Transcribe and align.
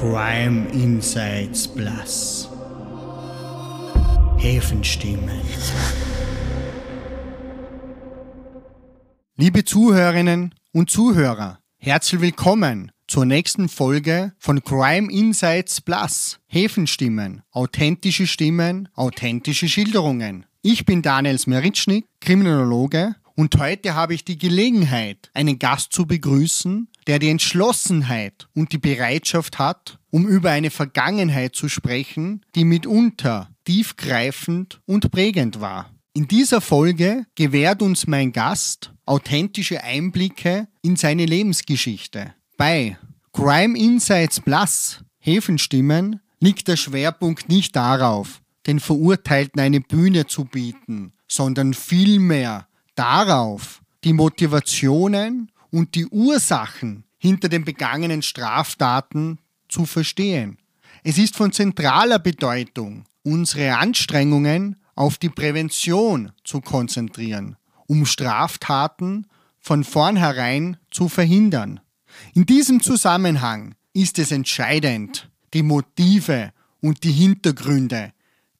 Crime 0.00 0.66
Insights 0.72 1.68
Plus. 1.68 2.48
Häfenstimmen. 4.38 5.42
Liebe 9.36 9.62
Zuhörerinnen 9.66 10.54
und 10.72 10.88
Zuhörer, 10.88 11.58
herzlich 11.76 12.22
willkommen 12.22 12.92
zur 13.08 13.26
nächsten 13.26 13.68
Folge 13.68 14.32
von 14.38 14.64
Crime 14.64 15.12
Insights 15.12 15.82
Plus. 15.82 16.40
Häfenstimmen, 16.46 17.42
authentische 17.50 18.26
Stimmen, 18.26 18.88
authentische 18.94 19.68
Schilderungen. 19.68 20.46
Ich 20.62 20.86
bin 20.86 21.02
Daniel 21.02 21.38
Smeritschnik, 21.38 22.06
Kriminologe 22.22 23.16
und 23.40 23.54
heute 23.56 23.94
habe 23.94 24.12
ich 24.14 24.24
die 24.24 24.36
Gelegenheit, 24.36 25.30
einen 25.32 25.58
Gast 25.58 25.92
zu 25.92 26.06
begrüßen, 26.06 26.88
der 27.10 27.18
die 27.18 27.30
Entschlossenheit 27.30 28.46
und 28.54 28.70
die 28.70 28.78
Bereitschaft 28.78 29.58
hat, 29.58 29.98
um 30.10 30.28
über 30.28 30.52
eine 30.52 30.70
Vergangenheit 30.70 31.56
zu 31.56 31.68
sprechen, 31.68 32.46
die 32.54 32.64
mitunter 32.64 33.50
tiefgreifend 33.64 34.80
und 34.86 35.10
prägend 35.10 35.60
war. 35.60 35.90
In 36.12 36.28
dieser 36.28 36.60
Folge 36.60 37.26
gewährt 37.34 37.82
uns 37.82 38.06
mein 38.06 38.30
Gast 38.30 38.92
authentische 39.06 39.82
Einblicke 39.82 40.68
in 40.82 40.94
seine 40.94 41.26
Lebensgeschichte. 41.26 42.32
Bei 42.56 42.96
Crime 43.32 43.76
Insights 43.76 44.40
Plus 44.40 45.00
Häfenstimmen 45.18 46.20
liegt 46.38 46.68
der 46.68 46.76
Schwerpunkt 46.76 47.48
nicht 47.48 47.74
darauf, 47.74 48.40
den 48.68 48.78
Verurteilten 48.78 49.60
eine 49.60 49.80
Bühne 49.80 50.28
zu 50.28 50.44
bieten, 50.44 51.12
sondern 51.26 51.74
vielmehr 51.74 52.68
darauf, 52.94 53.82
die 54.04 54.12
Motivationen 54.12 55.50
und 55.70 55.94
die 55.94 56.06
Ursachen 56.06 57.04
hinter 57.18 57.48
den 57.48 57.64
begangenen 57.64 58.22
Straftaten 58.22 59.38
zu 59.68 59.86
verstehen. 59.86 60.58
Es 61.04 61.18
ist 61.18 61.36
von 61.36 61.52
zentraler 61.52 62.18
Bedeutung, 62.18 63.04
unsere 63.22 63.76
Anstrengungen 63.78 64.76
auf 64.94 65.18
die 65.18 65.28
Prävention 65.28 66.32
zu 66.44 66.60
konzentrieren, 66.60 67.56
um 67.86 68.06
Straftaten 68.06 69.26
von 69.58 69.84
vornherein 69.84 70.76
zu 70.90 71.08
verhindern. 71.08 71.80
In 72.34 72.46
diesem 72.46 72.82
Zusammenhang 72.82 73.74
ist 73.92 74.18
es 74.18 74.32
entscheidend, 74.32 75.30
die 75.54 75.62
Motive 75.62 76.52
und 76.80 77.04
die 77.04 77.12
Hintergründe 77.12 78.12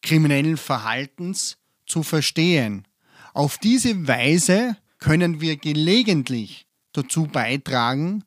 kriminellen 0.02 0.56
Verhaltens 0.56 1.58
zu 1.86 2.02
verstehen. 2.02 2.86
Auf 3.34 3.58
diese 3.58 4.06
Weise 4.08 4.76
können 4.98 5.40
wir 5.40 5.56
gelegentlich 5.56 6.66
dazu 6.92 7.24
beitragen, 7.24 8.24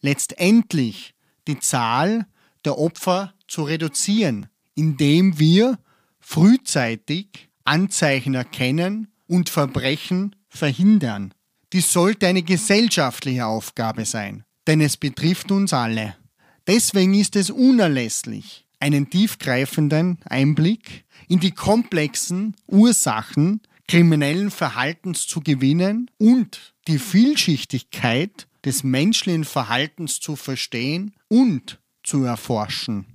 letztendlich 0.00 1.14
die 1.46 1.58
Zahl 1.58 2.26
der 2.64 2.78
Opfer 2.78 3.34
zu 3.48 3.62
reduzieren, 3.62 4.46
indem 4.74 5.38
wir 5.38 5.78
frühzeitig 6.20 7.48
Anzeichen 7.64 8.34
erkennen 8.34 9.08
und 9.26 9.48
Verbrechen 9.48 10.36
verhindern. 10.48 11.34
Dies 11.72 11.92
sollte 11.92 12.26
eine 12.26 12.42
gesellschaftliche 12.42 13.46
Aufgabe 13.46 14.04
sein, 14.04 14.44
denn 14.66 14.80
es 14.80 14.96
betrifft 14.96 15.50
uns 15.50 15.72
alle. 15.72 16.16
Deswegen 16.66 17.14
ist 17.14 17.36
es 17.36 17.50
unerlässlich, 17.50 18.66
einen 18.80 19.10
tiefgreifenden 19.10 20.18
Einblick 20.24 21.04
in 21.28 21.40
die 21.40 21.52
komplexen 21.52 22.54
Ursachen 22.66 23.60
kriminellen 23.88 24.50
Verhaltens 24.50 25.26
zu 25.26 25.40
gewinnen 25.40 26.10
und 26.18 26.73
die 26.88 26.98
Vielschichtigkeit 26.98 28.46
des 28.64 28.82
menschlichen 28.82 29.44
Verhaltens 29.44 30.20
zu 30.20 30.36
verstehen 30.36 31.14
und 31.28 31.80
zu 32.02 32.24
erforschen. 32.24 33.06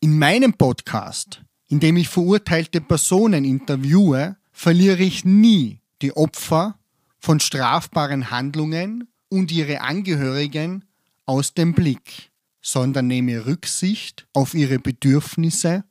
In 0.00 0.18
meinem 0.18 0.54
Podcast, 0.54 1.42
in 1.68 1.80
dem 1.80 1.96
ich 1.96 2.08
verurteilte 2.08 2.80
Personen 2.80 3.44
interviewe, 3.44 4.36
verliere 4.52 5.02
ich 5.02 5.24
nie 5.24 5.80
die 6.02 6.16
Opfer 6.16 6.78
von 7.18 7.40
strafbaren 7.40 8.30
Handlungen 8.30 9.08
und 9.28 9.50
ihre 9.50 9.80
Angehörigen 9.80 10.84
aus 11.24 11.54
dem 11.54 11.74
Blick, 11.74 12.30
sondern 12.62 13.08
nehme 13.08 13.46
Rücksicht 13.46 14.26
auf 14.32 14.54
ihre 14.54 14.78
Bedürfnisse 14.78 15.84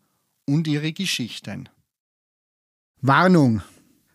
und 0.46 0.68
ihre 0.68 0.94
Geschichten. 0.94 1.70
Warnung! 3.02 3.62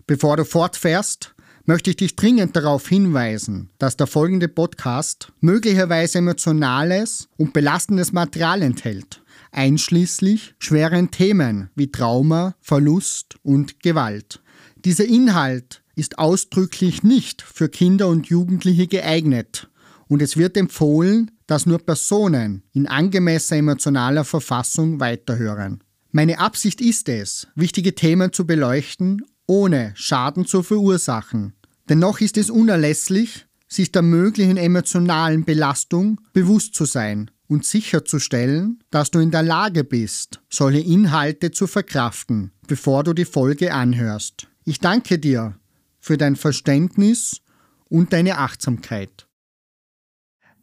Bevor 0.07 0.37
du 0.37 0.45
fortfährst, 0.45 1.35
möchte 1.71 1.91
ich 1.91 1.97
dich 1.97 2.17
dringend 2.17 2.57
darauf 2.57 2.89
hinweisen, 2.89 3.71
dass 3.79 3.97
der 3.97 4.09
folgende 4.09 4.49
Podcast 4.49 5.33
möglicherweise 5.39 6.19
emotionales 6.19 7.29
und 7.37 7.53
belastendes 7.53 8.11
Material 8.11 8.63
enthält, 8.63 9.23
einschließlich 9.53 10.57
schweren 10.59 11.13
Themen 11.13 11.71
wie 11.77 11.93
Trauma, 11.93 12.57
Verlust 12.61 13.37
und 13.45 13.85
Gewalt. 13.85 14.43
Dieser 14.85 15.05
Inhalt 15.05 15.85
ist 15.95 16.19
ausdrücklich 16.19 17.05
nicht 17.05 17.41
für 17.41 17.69
Kinder 17.69 18.09
und 18.09 18.27
Jugendliche 18.27 18.89
geeignet 18.89 19.71
und 20.09 20.23
es 20.23 20.37
wird 20.37 20.57
empfohlen, 20.57 21.31
dass 21.47 21.67
nur 21.67 21.79
Personen 21.79 22.65
in 22.73 22.89
angemessener 22.89 23.61
emotionaler 23.61 24.25
Verfassung 24.25 24.99
weiterhören. 24.99 25.85
Meine 26.11 26.41
Absicht 26.41 26.81
ist 26.81 27.09
es, 27.09 27.47
wichtige 27.55 27.95
Themen 27.95 28.33
zu 28.33 28.45
beleuchten 28.45 29.23
ohne 29.51 29.93
Schaden 29.97 30.47
zu 30.47 30.63
verursachen. 30.63 31.55
Dennoch 31.91 32.21
ist 32.21 32.39
es 32.39 32.51
unerlässlich, 32.51 33.47
sich 33.67 33.91
der 33.91 34.03
möglichen 34.03 34.57
emotionalen 34.57 35.45
Belastung 35.45 36.21
bewusst 36.33 36.77
zu 36.77 36.85
sein 36.85 37.33
und 37.49 37.65
sicherzustellen, 37.65 38.79
dass 38.93 39.11
du 39.11 39.19
in 39.19 39.33
der 39.33 39.43
Lage 39.43 39.83
bist, 39.83 40.41
solche 40.49 40.79
Inhalte 40.79 41.51
zu 41.51 41.67
verkraften, 41.67 42.53
bevor 42.69 43.03
du 43.03 43.13
die 43.13 43.25
Folge 43.25 43.75
anhörst. 43.75 44.47
Ich 44.65 44.79
danke 44.79 45.19
dir 45.19 45.59
für 45.99 46.17
dein 46.17 46.37
Verständnis 46.37 47.41
und 47.89 48.13
deine 48.13 48.39
Achtsamkeit. 48.39 49.27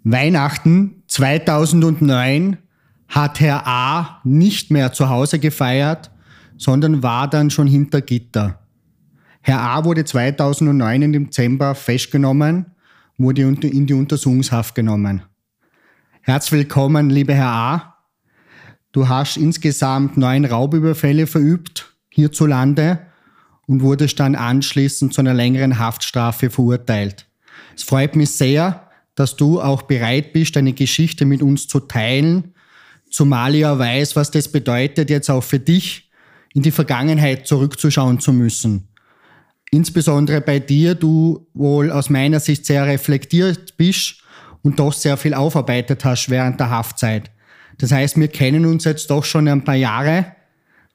Weihnachten 0.05 1.03
2009 1.09 2.57
hat 3.09 3.41
Herr 3.41 3.67
A 3.67 4.21
nicht 4.23 4.71
mehr 4.71 4.93
zu 4.93 5.09
Hause 5.09 5.39
gefeiert, 5.39 6.09
sondern 6.55 7.03
war 7.03 7.29
dann 7.29 7.49
schon 7.49 7.67
hinter 7.67 7.99
Gitter. 7.99 8.65
Herr 9.47 9.61
A. 9.61 9.85
wurde 9.85 10.03
2009 10.03 11.03
im 11.03 11.13
Dezember 11.13 11.73
festgenommen, 11.73 12.65
wurde 13.17 13.43
in 13.43 13.87
die 13.87 13.93
Untersuchungshaft 13.93 14.75
genommen. 14.75 15.21
Herzlich 16.19 16.51
willkommen, 16.51 17.09
lieber 17.09 17.33
Herr 17.33 17.53
A. 17.53 17.97
Du 18.91 19.07
hast 19.07 19.37
insgesamt 19.37 20.17
neun 20.17 20.43
Raubüberfälle 20.43 21.27
verübt 21.27 21.93
hierzulande 22.09 22.99
und 23.67 23.81
wurdest 23.83 24.19
dann 24.19 24.35
anschließend 24.35 25.13
zu 25.13 25.21
einer 25.21 25.33
längeren 25.33 25.79
Haftstrafe 25.79 26.49
verurteilt. 26.49 27.25
Es 27.73 27.83
freut 27.83 28.17
mich 28.17 28.31
sehr, 28.31 28.89
dass 29.15 29.37
du 29.37 29.61
auch 29.61 29.83
bereit 29.83 30.33
bist, 30.33 30.57
deine 30.57 30.73
Geschichte 30.73 31.23
mit 31.23 31.41
uns 31.41 31.69
zu 31.69 31.79
teilen, 31.79 32.53
zumal 33.09 33.55
ich 33.55 33.61
ja 33.61 33.79
weiß, 33.79 34.17
was 34.17 34.29
das 34.29 34.51
bedeutet, 34.51 35.09
jetzt 35.09 35.29
auch 35.29 35.43
für 35.43 35.59
dich 35.59 36.11
in 36.53 36.63
die 36.63 36.71
Vergangenheit 36.71 37.47
zurückzuschauen 37.47 38.19
zu 38.19 38.33
müssen 38.33 38.89
insbesondere 39.71 40.41
bei 40.41 40.59
dir, 40.59 40.95
du 40.95 41.47
wohl 41.53 41.91
aus 41.91 42.09
meiner 42.09 42.39
Sicht 42.39 42.65
sehr 42.65 42.85
reflektiert 42.85 43.77
bist 43.77 44.21
und 44.61 44.79
doch 44.79 44.93
sehr 44.93 45.17
viel 45.17 45.33
aufarbeitet 45.33 46.03
hast 46.05 46.29
während 46.29 46.59
der 46.59 46.69
Haftzeit. 46.69 47.31
Das 47.77 47.91
heißt, 47.91 48.17
wir 48.17 48.27
kennen 48.27 48.65
uns 48.65 48.85
jetzt 48.85 49.09
doch 49.11 49.23
schon 49.23 49.47
ein 49.47 49.63
paar 49.63 49.75
Jahre 49.75 50.25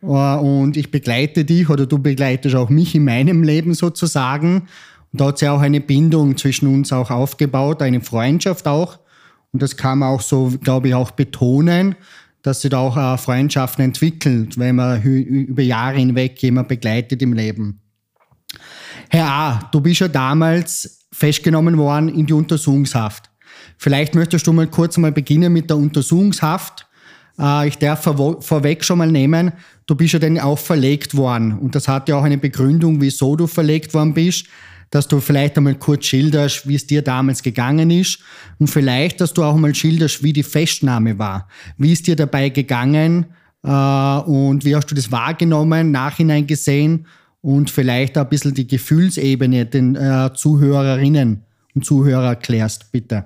äh, 0.02 0.06
und 0.06 0.76
ich 0.76 0.90
begleite 0.90 1.44
dich 1.44 1.68
oder 1.68 1.86
du 1.86 1.98
begleitest 1.98 2.54
auch 2.54 2.70
mich 2.70 2.94
in 2.94 3.04
meinem 3.04 3.42
Leben 3.42 3.74
sozusagen. 3.74 4.68
Und 5.12 5.20
da 5.20 5.26
hat 5.26 5.38
sich 5.38 5.48
auch 5.48 5.60
eine 5.60 5.80
Bindung 5.80 6.36
zwischen 6.36 6.66
uns 6.66 6.92
auch 6.92 7.10
aufgebaut, 7.10 7.82
eine 7.82 8.00
Freundschaft 8.00 8.66
auch. 8.66 8.98
Und 9.52 9.62
das 9.62 9.76
kann 9.76 9.98
man 9.98 10.08
auch 10.08 10.22
so, 10.22 10.52
glaube 10.62 10.88
ich, 10.88 10.94
auch 10.94 11.10
betonen, 11.10 11.94
dass 12.40 12.62
sich 12.62 12.70
da 12.70 12.78
auch 12.78 12.96
äh, 12.96 13.18
Freundschaften 13.18 13.84
entwickelt, 13.84 14.58
wenn 14.58 14.76
man 14.76 15.02
über 15.02 15.62
Jahre 15.62 15.98
hinweg 15.98 16.42
jemand 16.42 16.68
begleitet 16.68 17.22
im 17.22 17.34
Leben. 17.34 17.81
Herr 19.08 19.26
A., 19.26 19.68
du 19.72 19.80
bist 19.80 20.00
ja 20.00 20.08
damals 20.08 21.06
festgenommen 21.12 21.76
worden 21.78 22.08
in 22.08 22.26
die 22.26 22.32
Untersuchungshaft. 22.32 23.30
Vielleicht 23.78 24.14
möchtest 24.14 24.46
du 24.46 24.52
mal 24.52 24.66
kurz 24.66 24.96
mal 24.96 25.12
beginnen 25.12 25.52
mit 25.52 25.68
der 25.68 25.76
Untersuchungshaft. 25.76 26.86
Äh, 27.38 27.68
ich 27.68 27.78
darf 27.78 28.02
vorweg 28.04 28.84
schon 28.84 28.98
mal 28.98 29.10
nehmen, 29.10 29.52
du 29.86 29.94
bist 29.94 30.14
ja 30.14 30.18
dann 30.18 30.38
auch 30.38 30.58
verlegt 30.58 31.16
worden. 31.16 31.58
Und 31.58 31.74
das 31.74 31.88
hat 31.88 32.08
ja 32.08 32.16
auch 32.16 32.22
eine 32.22 32.38
Begründung, 32.38 33.00
wieso 33.00 33.36
du 33.36 33.46
verlegt 33.46 33.92
worden 33.94 34.14
bist, 34.14 34.46
dass 34.90 35.08
du 35.08 35.20
vielleicht 35.20 35.56
einmal 35.56 35.74
kurz 35.74 36.06
schilderst, 36.06 36.68
wie 36.68 36.74
es 36.74 36.86
dir 36.86 37.02
damals 37.02 37.42
gegangen 37.42 37.90
ist. 37.90 38.18
Und 38.58 38.68
vielleicht, 38.68 39.20
dass 39.20 39.32
du 39.32 39.42
auch 39.42 39.56
mal 39.56 39.74
schilderst, 39.74 40.22
wie 40.22 40.32
die 40.32 40.42
Festnahme 40.42 41.18
war. 41.18 41.48
Wie 41.78 41.92
ist 41.92 42.06
dir 42.06 42.16
dabei 42.16 42.50
gegangen? 42.50 43.26
Äh, 43.64 43.68
und 43.68 44.64
wie 44.64 44.76
hast 44.76 44.90
du 44.90 44.94
das 44.94 45.10
wahrgenommen, 45.10 45.90
nachhinein 45.90 46.46
gesehen? 46.46 47.06
Und 47.42 47.70
vielleicht 47.70 48.16
ein 48.16 48.28
bisschen 48.28 48.54
die 48.54 48.66
Gefühlsebene 48.66 49.66
den 49.66 49.96
äh, 49.96 50.30
Zuhörerinnen 50.34 51.44
und 51.74 51.84
Zuhörer 51.84 52.28
erklärst, 52.28 52.92
bitte. 52.92 53.24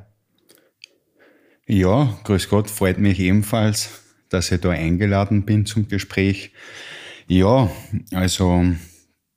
Ja, 1.66 2.18
grüß 2.24 2.48
Gott, 2.48 2.70
freut 2.70 2.98
mich 2.98 3.20
ebenfalls, 3.20 4.02
dass 4.30 4.50
ich 4.50 4.60
da 4.60 4.70
eingeladen 4.70 5.44
bin 5.44 5.66
zum 5.66 5.88
Gespräch. 5.88 6.52
Ja, 7.28 7.70
also 8.12 8.64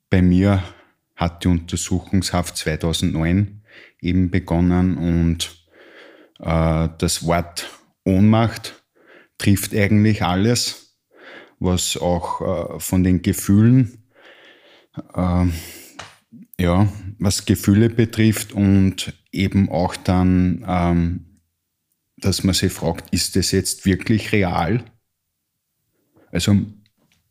bei 0.08 0.22
mir 0.22 0.62
hat 1.16 1.44
die 1.44 1.48
Untersuchungshaft 1.48 2.56
2009 2.56 3.62
eben 4.00 4.30
begonnen 4.30 4.96
und 4.96 5.66
äh, 6.38 6.88
das 6.98 7.26
Wort 7.26 7.68
Ohnmacht 8.04 8.82
trifft 9.36 9.74
eigentlich 9.74 10.22
alles, 10.22 10.96
was 11.58 11.96
auch 11.96 12.76
äh, 12.76 12.80
von 12.80 13.02
den 13.02 13.22
Gefühlen, 13.22 13.99
äh, 15.14 15.46
ja, 16.60 16.92
was 17.18 17.46
Gefühle 17.46 17.90
betrifft 17.90 18.52
und 18.52 19.14
eben 19.32 19.68
auch 19.68 19.96
dann, 19.96 20.64
ähm, 20.66 21.26
dass 22.16 22.44
man 22.44 22.54
sich 22.54 22.72
fragt, 22.72 23.12
ist 23.14 23.36
das 23.36 23.50
jetzt 23.50 23.86
wirklich 23.86 24.32
real? 24.32 24.84
Also, 26.32 26.56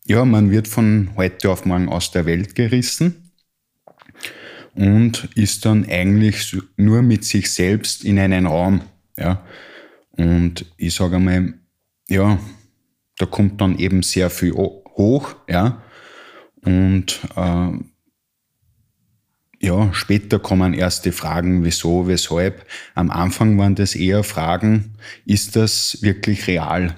ja, 0.05 0.25
man 0.25 0.49
wird 0.49 0.67
von 0.67 1.11
heute 1.15 1.51
auf 1.51 1.65
morgen 1.65 1.89
aus 1.89 2.11
der 2.11 2.25
Welt 2.25 2.55
gerissen 2.55 3.31
und 4.73 5.29
ist 5.35 5.65
dann 5.65 5.87
eigentlich 5.87 6.57
nur 6.77 7.01
mit 7.01 7.23
sich 7.23 7.51
selbst 7.51 8.03
in 8.03 8.17
einen 8.17 8.47
Raum. 8.47 8.81
Ja. 9.17 9.45
Und 10.11 10.65
ich 10.77 10.95
sage 10.95 11.17
einmal, 11.17 11.53
ja, 12.09 12.39
da 13.17 13.25
kommt 13.25 13.61
dann 13.61 13.77
eben 13.77 14.01
sehr 14.01 14.29
viel 14.29 14.53
hoch, 14.53 15.35
ja. 15.47 15.83
Und 16.63 17.21
äh, 17.35 17.71
ja, 19.61 19.93
später 19.93 20.39
kommen 20.39 20.73
erst 20.73 21.05
die 21.05 21.11
Fragen, 21.11 21.63
wieso, 21.65 22.07
weshalb. 22.07 22.65
Am 22.95 23.09
Anfang 23.09 23.57
waren 23.57 23.75
das 23.75 23.95
eher 23.95 24.23
Fragen, 24.23 24.93
ist 25.25 25.55
das 25.55 26.01
wirklich 26.01 26.47
real? 26.47 26.95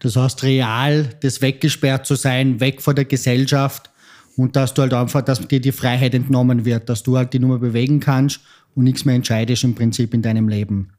Das 0.00 0.16
heißt, 0.16 0.42
real, 0.42 1.08
das 1.20 1.40
weggesperrt 1.40 2.06
zu 2.06 2.14
sein, 2.14 2.60
weg 2.60 2.82
von 2.82 2.96
der 2.96 3.04
Gesellschaft 3.04 3.90
und 4.36 4.56
dass 4.56 4.74
du 4.74 4.82
halt 4.82 4.92
einfach, 4.94 5.22
dass 5.22 5.46
dir 5.46 5.60
die 5.60 5.72
Freiheit 5.72 6.14
entnommen 6.14 6.64
wird, 6.64 6.88
dass 6.88 7.02
du 7.02 7.16
halt 7.16 7.32
die 7.32 7.38
Nummer 7.38 7.58
bewegen 7.58 8.00
kannst 8.00 8.40
und 8.74 8.84
nichts 8.84 9.04
mehr 9.04 9.14
entscheidest 9.14 9.64
im 9.64 9.74
Prinzip 9.74 10.12
in 10.12 10.22
deinem 10.22 10.48
Leben. 10.48 10.92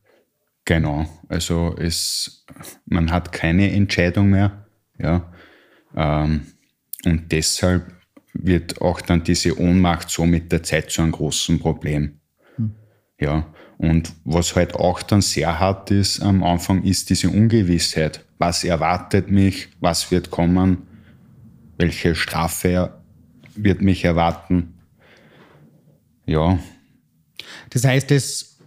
Genau, 0.66 1.06
also 1.28 1.76
es, 1.78 2.46
man 2.86 3.12
hat 3.12 3.32
keine 3.32 3.72
Entscheidung 3.72 4.30
mehr, 4.30 4.66
ja, 4.98 5.34
ähm, 5.96 6.48
und 7.06 7.32
deshalb 7.32 7.92
wird 8.34 8.82
auch 8.82 9.02
dann 9.02 9.24
diese 9.24 9.60
Ohnmacht 9.60 10.10
so 10.10 10.26
mit 10.26 10.52
der 10.52 10.64
Zeit 10.64 10.92
zu 10.92 11.02
einem 11.02 11.12
großen 11.12 11.60
Problem. 11.60 12.20
Hm. 12.56 12.72
Ja, 13.20 13.46
und 13.78 14.14
was 14.24 14.56
halt 14.56 14.76
auch 14.76 15.02
dann 15.02 15.22
sehr 15.22 15.60
hart 15.60 15.92
ist 15.92 16.22
am 16.22 16.44
Anfang, 16.44 16.84
ist 16.84 17.10
diese 17.10 17.30
Ungewissheit. 17.30 18.26
Was 18.38 18.64
erwartet 18.64 19.30
mich? 19.30 19.70
Was 19.80 20.10
wird 20.12 20.32
kommen? 20.32 20.84
Welche 21.78 22.16
Strafe 22.16 22.94
wird 23.56 23.82
mich 23.82 24.06
erwarten? 24.06 24.74
Ja. 26.26 26.58
Das 27.70 27.84
heißt, 27.84 28.10
das, 28.10 28.58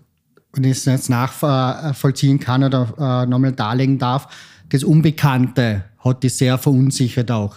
wenn 0.53 0.65
ich 0.65 0.79
es 0.79 0.85
jetzt 0.85 1.11
nachvollziehen 1.11 2.39
kann 2.39 2.65
oder 2.65 2.93
äh, 2.99 3.27
nochmal 3.27 3.53
darlegen 3.53 3.99
darf, 3.99 4.29
das 4.69 4.85
Unbekannte 4.85 5.85
hat 5.99 6.23
dich 6.23 6.35
sehr 6.35 6.59
verunsichert 6.59 7.31
auch. 7.31 7.57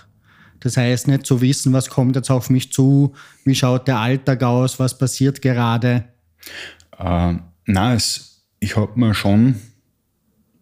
Das 0.60 0.78
heißt, 0.78 1.08
nicht 1.08 1.26
zu 1.26 1.42
wissen, 1.42 1.74
was 1.74 1.90
kommt 1.90 2.16
jetzt 2.16 2.30
auf 2.30 2.50
mich 2.50 2.72
zu, 2.72 3.14
wie 3.46 3.56
schaut 3.56 3.88
der 3.88 4.00
Alltag 4.00 4.44
aus, 4.44 4.80
was 4.80 4.98
passiert 4.98 5.42
gerade. 5.42 6.06
Äh, 6.98 7.34
na, 7.66 7.94
es, 7.94 8.44
ich 8.60 8.76
habe 8.76 9.00
mir 9.00 9.14
schon 9.14 9.56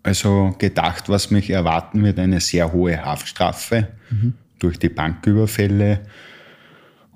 also 0.07 0.55
gedacht, 0.57 1.09
was 1.09 1.31
mich 1.31 1.49
erwarten 1.49 2.01
wird, 2.01 2.17
eine 2.17 2.39
sehr 2.39 2.71
hohe 2.71 3.03
Haftstrafe 3.03 3.89
mhm. 4.09 4.35
durch 4.57 4.79
die 4.79 4.87
Banküberfälle. 4.87 5.99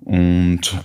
Und 0.02 0.78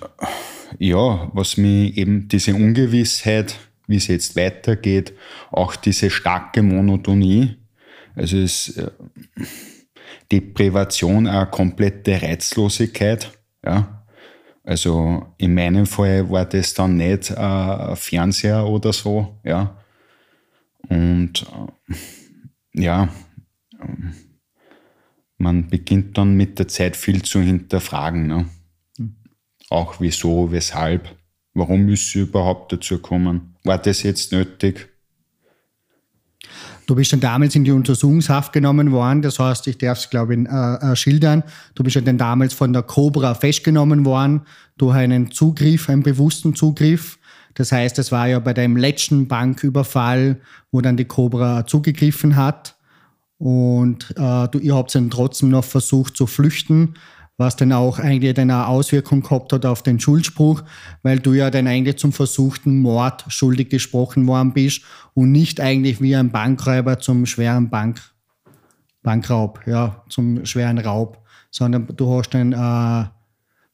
ja, 0.78 1.28
was 1.32 1.56
mir 1.56 1.96
eben 1.96 2.28
diese 2.28 2.54
Ungewissheit, 2.54 3.56
wie 3.88 3.96
es 3.96 4.06
jetzt 4.06 4.36
weitergeht, 4.36 5.14
auch 5.50 5.74
diese 5.74 6.10
starke 6.10 6.62
Monotonie, 6.62 7.56
also 8.14 8.36
es 8.36 8.76
äh, 8.76 8.90
Deprivation, 10.30 11.26
eine 11.26 11.46
komplette 11.46 12.20
Reizlosigkeit. 12.20 13.32
Ja. 13.64 14.04
Also 14.64 15.26
in 15.38 15.54
meinem 15.54 15.86
Fall 15.86 16.28
war 16.30 16.44
das 16.44 16.74
dann 16.74 16.96
nicht 16.96 17.30
äh, 17.30 17.96
Fernseher 17.96 18.66
oder 18.66 18.92
so. 18.92 19.38
Ja. 19.44 19.76
Und 20.88 21.42
äh, 21.42 22.82
ja, 22.82 23.08
man 25.38 25.68
beginnt 25.68 26.16
dann 26.18 26.36
mit 26.36 26.58
der 26.58 26.68
Zeit 26.68 26.96
viel 26.96 27.22
zu 27.22 27.40
hinterfragen. 27.40 28.26
Ne? 28.26 28.46
Mhm. 28.98 29.16
Auch 29.70 30.00
wieso, 30.00 30.50
weshalb, 30.50 31.16
warum 31.54 31.88
ist 31.88 32.10
sie 32.10 32.20
überhaupt 32.20 32.72
dazu 32.72 33.00
kommen? 33.00 33.56
War 33.64 33.78
das 33.78 34.02
jetzt 34.02 34.32
nötig? 34.32 34.88
Du 36.86 36.94
bist 36.94 37.12
dann 37.12 37.20
damals 37.20 37.56
in 37.56 37.64
die 37.64 37.72
Untersuchungshaft 37.72 38.52
genommen 38.52 38.92
worden, 38.92 39.20
das 39.20 39.40
heißt, 39.40 39.66
ich 39.66 39.76
darf 39.78 39.98
es, 39.98 40.08
glaube 40.08 40.34
ich, 40.34 40.46
äh, 40.46 40.92
äh, 40.92 40.96
schildern. 40.96 41.42
Du 41.74 41.82
bist 41.82 41.96
dann 41.96 42.16
damals 42.16 42.54
von 42.54 42.72
der 42.72 42.82
Cobra 42.82 43.34
festgenommen 43.34 44.04
worden 44.04 44.42
durch 44.78 44.94
einen 44.94 45.32
Zugriff, 45.32 45.88
einen 45.88 46.04
bewussten 46.04 46.54
Zugriff. 46.54 47.18
Das 47.54 47.72
heißt, 47.72 47.98
es 47.98 48.12
war 48.12 48.28
ja 48.28 48.38
bei 48.38 48.54
deinem 48.54 48.76
letzten 48.76 49.26
Banküberfall, 49.26 50.40
wo 50.70 50.80
dann 50.80 50.96
die 50.96 51.06
Cobra 51.06 51.66
zugegriffen 51.66 52.36
hat. 52.36 52.76
Und 53.38 54.14
äh, 54.16 54.48
du, 54.48 54.58
ihr 54.58 54.74
habt 54.76 54.94
dann 54.94 55.10
trotzdem 55.10 55.48
noch 55.48 55.64
versucht 55.64 56.16
zu 56.16 56.26
flüchten 56.26 56.94
was 57.38 57.56
dann 57.56 57.72
auch 57.72 57.98
eigentlich 57.98 58.38
eine 58.38 58.66
Auswirkung 58.66 59.20
gehabt 59.20 59.52
hat 59.52 59.66
auf 59.66 59.82
den 59.82 60.00
Schuldspruch, 60.00 60.62
weil 61.02 61.18
du 61.18 61.34
ja 61.34 61.50
dann 61.50 61.66
eigentlich 61.66 61.98
zum 61.98 62.12
versuchten 62.12 62.80
Mord 62.80 63.24
schuldig 63.28 63.68
gesprochen 63.68 64.26
worden 64.26 64.52
bist 64.52 64.82
und 65.14 65.32
nicht 65.32 65.60
eigentlich 65.60 66.00
wie 66.00 66.16
ein 66.16 66.30
Bankräuber 66.30 66.98
zum 66.98 67.26
schweren 67.26 67.68
Bank, 67.68 68.00
Bankraub, 69.02 69.60
ja, 69.66 70.02
zum 70.08 70.46
schweren 70.46 70.78
Raub, 70.78 71.22
sondern 71.50 71.86
du 71.94 72.10
hast 72.16 72.30
dann 72.30 72.52
äh, 72.52 73.08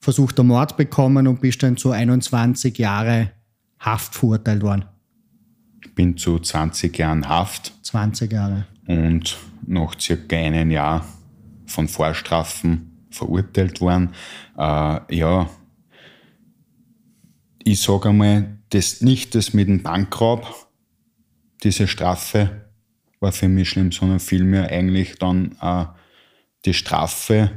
versuchter 0.01 0.43
Mord 0.43 0.77
bekommen 0.77 1.27
und 1.29 1.41
bist 1.41 1.63
dann 1.63 1.77
zu 1.77 1.93
21 1.93 2.77
Jahre 2.79 3.31
Haft 3.79 4.15
verurteilt 4.15 4.63
worden. 4.63 4.85
Ich 5.85 5.95
bin 5.95 6.17
zu 6.17 6.39
20 6.39 6.97
Jahren 6.99 7.29
Haft. 7.29 7.73
20 7.83 8.33
Jahre. 8.33 8.67
Und 8.87 9.37
noch 9.67 9.99
circa 9.99 10.37
einen 10.37 10.71
Jahr 10.71 11.05
von 11.67 11.89
Vorstrafen 11.89 12.92
verurteilt 13.13 13.81
worden. 13.81 14.15
Äh, 14.57 15.17
ja, 15.17 15.49
ich 17.65 17.81
sage 17.81 18.09
einmal, 18.09 18.59
das 18.71 19.01
nicht 19.01 19.35
das 19.35 19.55
mit 19.55 19.69
dem 19.69 19.83
Bankraub, 19.83 20.69
diese 21.63 21.87
Strafe 21.87 22.67
war 23.21 23.33
für 23.33 23.49
mich 23.49 23.69
schlimm, 23.69 23.93
sondern 23.93 24.21
vielmehr 24.21 24.69
eigentlich 24.69 25.17
dann 25.19 25.57
äh, 25.61 25.85
die 26.65 26.75
Strafe, 26.75 27.51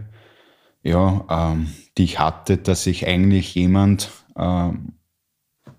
ja, 0.84 1.26
ähm, 1.30 1.72
die 1.98 2.04
ich 2.04 2.20
hatte, 2.20 2.58
dass 2.58 2.86
ich 2.86 3.08
eigentlich 3.08 3.56
jemand 3.56 4.12
äh, 4.36 4.70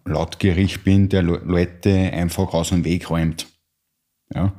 laut 0.05 0.39
Gericht 0.39 0.85
bin, 0.85 1.09
der 1.09 1.23
Leute 1.23 1.93
einfach 2.13 2.53
aus 2.53 2.71
dem 2.71 2.85
Weg 2.85 3.11
räumt. 3.11 3.47
Ja. 4.35 4.53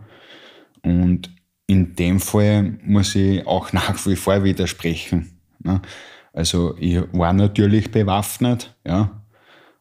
Und 0.83 1.35
in 1.67 1.95
dem 1.95 2.19
Fall 2.19 2.79
muss 2.83 3.15
ich 3.15 3.45
auch 3.45 3.73
nach 3.73 4.05
wie 4.05 4.15
vor 4.15 4.43
widersprechen. 4.43 5.39
Ne? 5.59 5.81
Also 6.33 6.75
ich 6.79 7.01
war 7.11 7.33
natürlich 7.33 7.91
bewaffnet, 7.91 8.75
ja, 8.85 9.23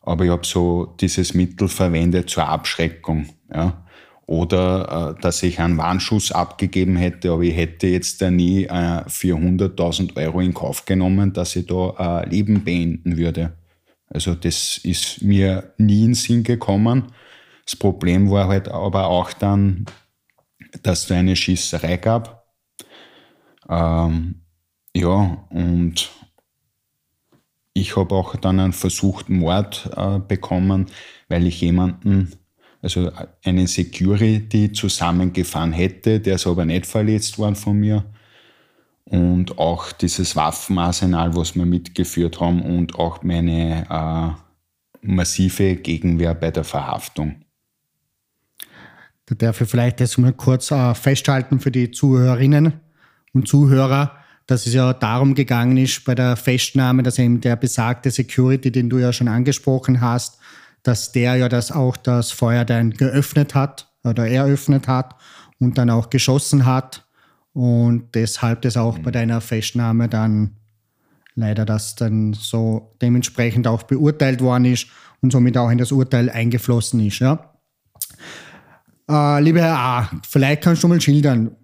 aber 0.02 0.24
ich 0.24 0.30
habe 0.30 0.46
so 0.46 0.94
dieses 1.00 1.34
Mittel 1.34 1.68
verwendet 1.68 2.30
zur 2.30 2.48
Abschreckung. 2.48 3.26
Ja. 3.52 3.84
Oder 4.26 5.14
äh, 5.16 5.20
dass 5.20 5.42
ich 5.44 5.60
einen 5.60 5.78
Warnschuss 5.78 6.32
abgegeben 6.32 6.96
hätte, 6.96 7.30
aber 7.30 7.42
ich 7.42 7.54
hätte 7.54 7.86
jetzt 7.86 8.20
da 8.20 8.30
nie 8.30 8.64
äh, 8.64 9.04
400.000 9.06 10.16
Euro 10.16 10.40
in 10.40 10.52
Kauf 10.52 10.84
genommen, 10.84 11.32
dass 11.32 11.54
ich 11.54 11.66
da 11.66 12.22
äh, 12.22 12.28
Leben 12.28 12.64
beenden 12.64 13.16
würde. 13.16 13.52
Also 14.08 14.34
das 14.34 14.78
ist 14.78 15.22
mir 15.22 15.72
nie 15.78 16.00
in 16.00 16.08
den 16.08 16.14
Sinn 16.14 16.42
gekommen. 16.42 17.12
Das 17.64 17.76
Problem 17.76 18.30
war 18.30 18.48
halt 18.48 18.68
aber 18.68 19.06
auch 19.06 19.32
dann, 19.32 19.86
dass 20.82 21.04
es 21.04 21.10
eine 21.12 21.36
Schießerei 21.36 21.96
gab. 21.96 22.46
Ähm, 23.68 24.42
ja, 24.94 25.46
und 25.50 26.10
ich 27.74 27.96
habe 27.96 28.14
auch 28.14 28.36
dann 28.36 28.60
einen 28.60 28.72
versuchten 28.72 29.38
Mord 29.38 29.90
äh, 29.94 30.18
bekommen, 30.18 30.86
weil 31.28 31.46
ich 31.46 31.60
jemanden, 31.60 32.32
also 32.80 33.10
einen 33.44 33.66
Security 33.66 34.72
zusammengefahren 34.72 35.72
hätte, 35.72 36.20
der 36.20 36.36
ist 36.36 36.46
aber 36.46 36.64
nicht 36.64 36.86
verletzt 36.86 37.38
worden 37.38 37.56
von 37.56 37.76
mir. 37.78 38.04
Und 39.04 39.58
auch 39.58 39.92
dieses 39.92 40.34
Waffenarsenal, 40.36 41.36
was 41.36 41.54
wir 41.54 41.66
mitgeführt 41.66 42.40
haben 42.40 42.62
und 42.62 42.98
auch 42.98 43.22
meine 43.22 43.86
äh, 43.88 44.46
massive 45.02 45.76
Gegenwehr 45.76 46.34
bei 46.34 46.50
der 46.50 46.64
Verhaftung. 46.64 47.45
Da 49.26 49.34
darf 49.34 49.60
ich 49.60 49.68
vielleicht 49.68 50.00
das 50.00 50.16
mal 50.18 50.32
kurz 50.32 50.70
äh, 50.70 50.94
festhalten 50.94 51.58
für 51.60 51.72
die 51.72 51.90
Zuhörerinnen 51.90 52.74
und 53.32 53.48
Zuhörer, 53.48 54.12
dass 54.46 54.66
es 54.66 54.74
ja 54.74 54.92
darum 54.92 55.34
gegangen 55.34 55.76
ist 55.76 56.04
bei 56.04 56.14
der 56.14 56.36
Festnahme, 56.36 57.02
dass 57.02 57.18
eben 57.18 57.40
der 57.40 57.56
besagte 57.56 58.10
Security, 58.10 58.70
den 58.70 58.88
du 58.88 58.98
ja 58.98 59.12
schon 59.12 59.26
angesprochen 59.26 60.00
hast, 60.00 60.38
dass 60.84 61.10
der 61.10 61.34
ja 61.34 61.48
das 61.48 61.72
auch 61.72 61.96
das 61.96 62.30
Feuer 62.30 62.64
dann 62.64 62.92
geöffnet 62.92 63.56
hat 63.56 63.88
oder 64.04 64.28
eröffnet 64.28 64.86
hat 64.86 65.16
und 65.58 65.76
dann 65.78 65.90
auch 65.90 66.10
geschossen 66.10 66.64
hat 66.64 67.04
und 67.52 68.14
deshalb 68.14 68.62
das 68.62 68.76
auch 68.76 68.98
bei 69.00 69.10
deiner 69.10 69.40
Festnahme 69.40 70.08
dann 70.08 70.56
leider 71.34 71.64
das 71.64 71.96
dann 71.96 72.32
so 72.32 72.94
dementsprechend 73.02 73.66
auch 73.66 73.82
beurteilt 73.82 74.40
worden 74.40 74.66
ist 74.66 74.86
und 75.20 75.32
somit 75.32 75.58
auch 75.58 75.70
in 75.70 75.78
das 75.78 75.90
Urteil 75.90 76.30
eingeflossen 76.30 77.00
ist. 77.00 77.18
Ja. 77.18 77.54
Äh, 79.10 79.40
lieber 79.42 79.60
Herr 79.60 79.78
A., 79.78 80.10
vielleicht 80.28 80.62
kannst 80.62 80.82
du 80.82 80.88
mal 80.88 81.00
schildern, 81.00 81.56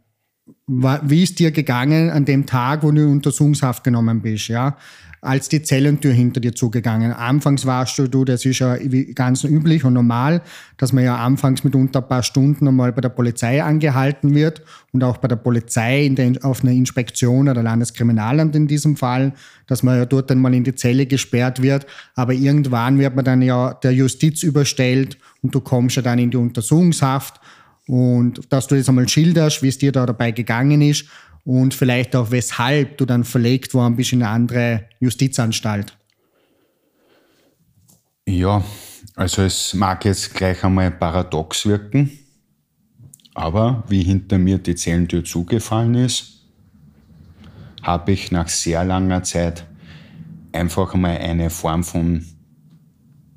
wie 0.67 1.23
ist 1.23 1.39
dir 1.39 1.51
gegangen 1.51 2.11
an 2.11 2.25
dem 2.25 2.47
Tag, 2.47 2.83
wo 2.83 2.91
du 2.91 3.03
in 3.03 3.13
Untersuchungshaft 3.13 3.85
genommen 3.85 4.23
bist, 4.23 4.49
ja? 4.49 4.77
Als 5.25 5.49
die 5.49 5.63
Zellentür 5.63 6.13
hinter 6.13 6.41
dir 6.41 6.53
zugegangen. 6.53 7.13
Anfangs 7.13 7.65
warst 7.65 7.97
du, 7.97 8.09
du, 8.09 8.25
das 8.25 8.45
ist 8.45 8.59
ja 8.59 8.77
ganz 9.15 9.45
üblich 9.45 9.85
und 9.85 9.93
normal, 9.93 10.43
dass 10.79 10.93
man 10.93 11.05
ja 11.05 11.17
anfangs 11.17 11.63
mitunter 11.63 12.01
ein 12.01 12.09
paar 12.09 12.25
Stunden 12.25 12.67
einmal 12.67 12.93
bei 12.93 13.01
der 13.01 13.11
Polizei 13.11 13.63
angehalten 13.63 14.35
wird 14.35 14.63
und 14.91 15.05
auch 15.05 15.19
bei 15.19 15.29
der 15.29 15.37
Polizei 15.37 16.09
der, 16.09 16.45
auf 16.45 16.65
einer 16.65 16.73
Inspektion 16.73 17.49
oder 17.49 17.63
Landeskriminalamt 17.63 18.57
in 18.57 18.67
diesem 18.67 18.97
Fall, 18.97 19.33
dass 19.69 19.85
man 19.85 19.97
ja 19.97 20.07
dort 20.07 20.29
einmal 20.33 20.55
in 20.55 20.65
die 20.65 20.75
Zelle 20.75 21.07
gesperrt 21.07 21.63
wird. 21.63 21.87
Aber 22.17 22.33
irgendwann 22.33 22.99
wird 22.99 23.15
man 23.15 23.25
dann 23.25 23.43
ja 23.43 23.75
der 23.75 23.93
Justiz 23.93 24.43
überstellt 24.43 25.19
und 25.41 25.55
du 25.55 25.61
kommst 25.61 25.95
ja 25.95 26.03
dann 26.03 26.19
in 26.19 26.33
die 26.33 26.37
Untersuchungshaft 26.37 27.41
und 27.87 28.41
dass 28.53 28.67
du 28.67 28.75
jetzt 28.75 28.89
einmal 28.89 29.09
schilderst, 29.09 29.63
wie 29.63 29.69
es 29.69 29.79
dir 29.79 29.93
da 29.93 30.05
dabei 30.05 30.33
gegangen 30.33 30.83
ist 30.83 31.07
und 31.45 31.75
vielleicht 31.75 32.15
auch 32.15 32.31
weshalb 32.31 32.99
du 32.99 33.05
dann 33.05 33.25
verlegt 33.25 33.75
worden 33.75 33.97
bist 33.97 34.13
in 34.13 34.23
eine 34.23 34.33
andere 34.33 34.89
Justizanstalt. 35.01 35.97
Ja, 38.27 38.65
also 39.17 39.43
es 39.43 39.75
mag 39.75 40.05
jetzt 40.05 40.35
gleich 40.35 40.63
einmal 40.65 40.91
paradox 40.91 41.67
wirken, 41.67 42.11
aber 43.35 43.83
wie 43.89 44.03
hinter 44.05 44.39
mir 44.39 44.59
die 44.59 44.75
Zellentür 44.75 45.25
zugefallen 45.25 45.95
ist, 45.95 46.47
habe 47.83 48.13
ich 48.13 48.31
nach 48.31 48.49
sehr 48.49 48.85
langer 48.85 49.25
Zeit 49.25 49.67
einfach 50.53 50.95
mal 50.95 51.19
eine 51.19 51.51
Form 51.51 51.83
von 51.83 52.25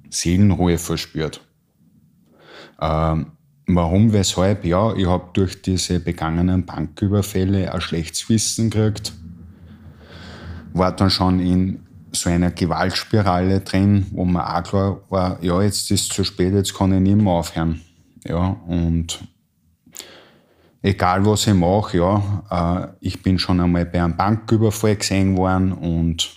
Seelenruhe 0.10 0.78
verspürt. 0.78 1.42
Ähm, 2.80 3.32
Warum, 3.68 4.14
weshalb? 4.14 4.64
Ja, 4.64 4.94
ich 4.94 5.08
habe 5.08 5.30
durch 5.34 5.62
diese 5.62 6.00
begangenen 6.00 6.66
Banküberfälle 6.66 7.74
ein 7.74 7.82
schlechtes 7.82 8.30
Wissen 8.30 8.70
gekriegt. 8.70 9.14
War 10.74 10.96
dann 10.96 11.10
schon 11.10 11.40
in 11.40 11.80
so 12.12 12.30
einer 12.30 12.52
Gewaltspirale 12.52 13.62
drin, 13.62 14.06
wo 14.12 14.24
mir 14.24 14.56
auch 14.56 14.64
klar 14.64 15.02
war, 15.10 15.44
ja, 15.44 15.62
jetzt 15.64 15.90
ist 15.90 16.04
es 16.04 16.10
zu 16.10 16.24
spät, 16.24 16.54
jetzt 16.54 16.76
kann 16.76 16.94
ich 16.94 17.02
nicht 17.02 17.18
mehr 17.18 17.34
aufhören. 17.34 17.82
Ja, 18.24 18.56
und 18.68 19.20
egal 20.84 21.26
was 21.26 21.48
ich 21.48 21.54
mache, 21.56 21.98
ja, 21.98 22.44
äh, 22.52 22.88
ich 23.00 23.24
bin 23.24 23.40
schon 23.40 23.60
einmal 23.60 23.86
bei 23.86 24.04
einem 24.04 24.16
Banküberfall 24.16 24.96
gesehen 24.96 25.36
worden 25.38 25.74
und 25.74 26.30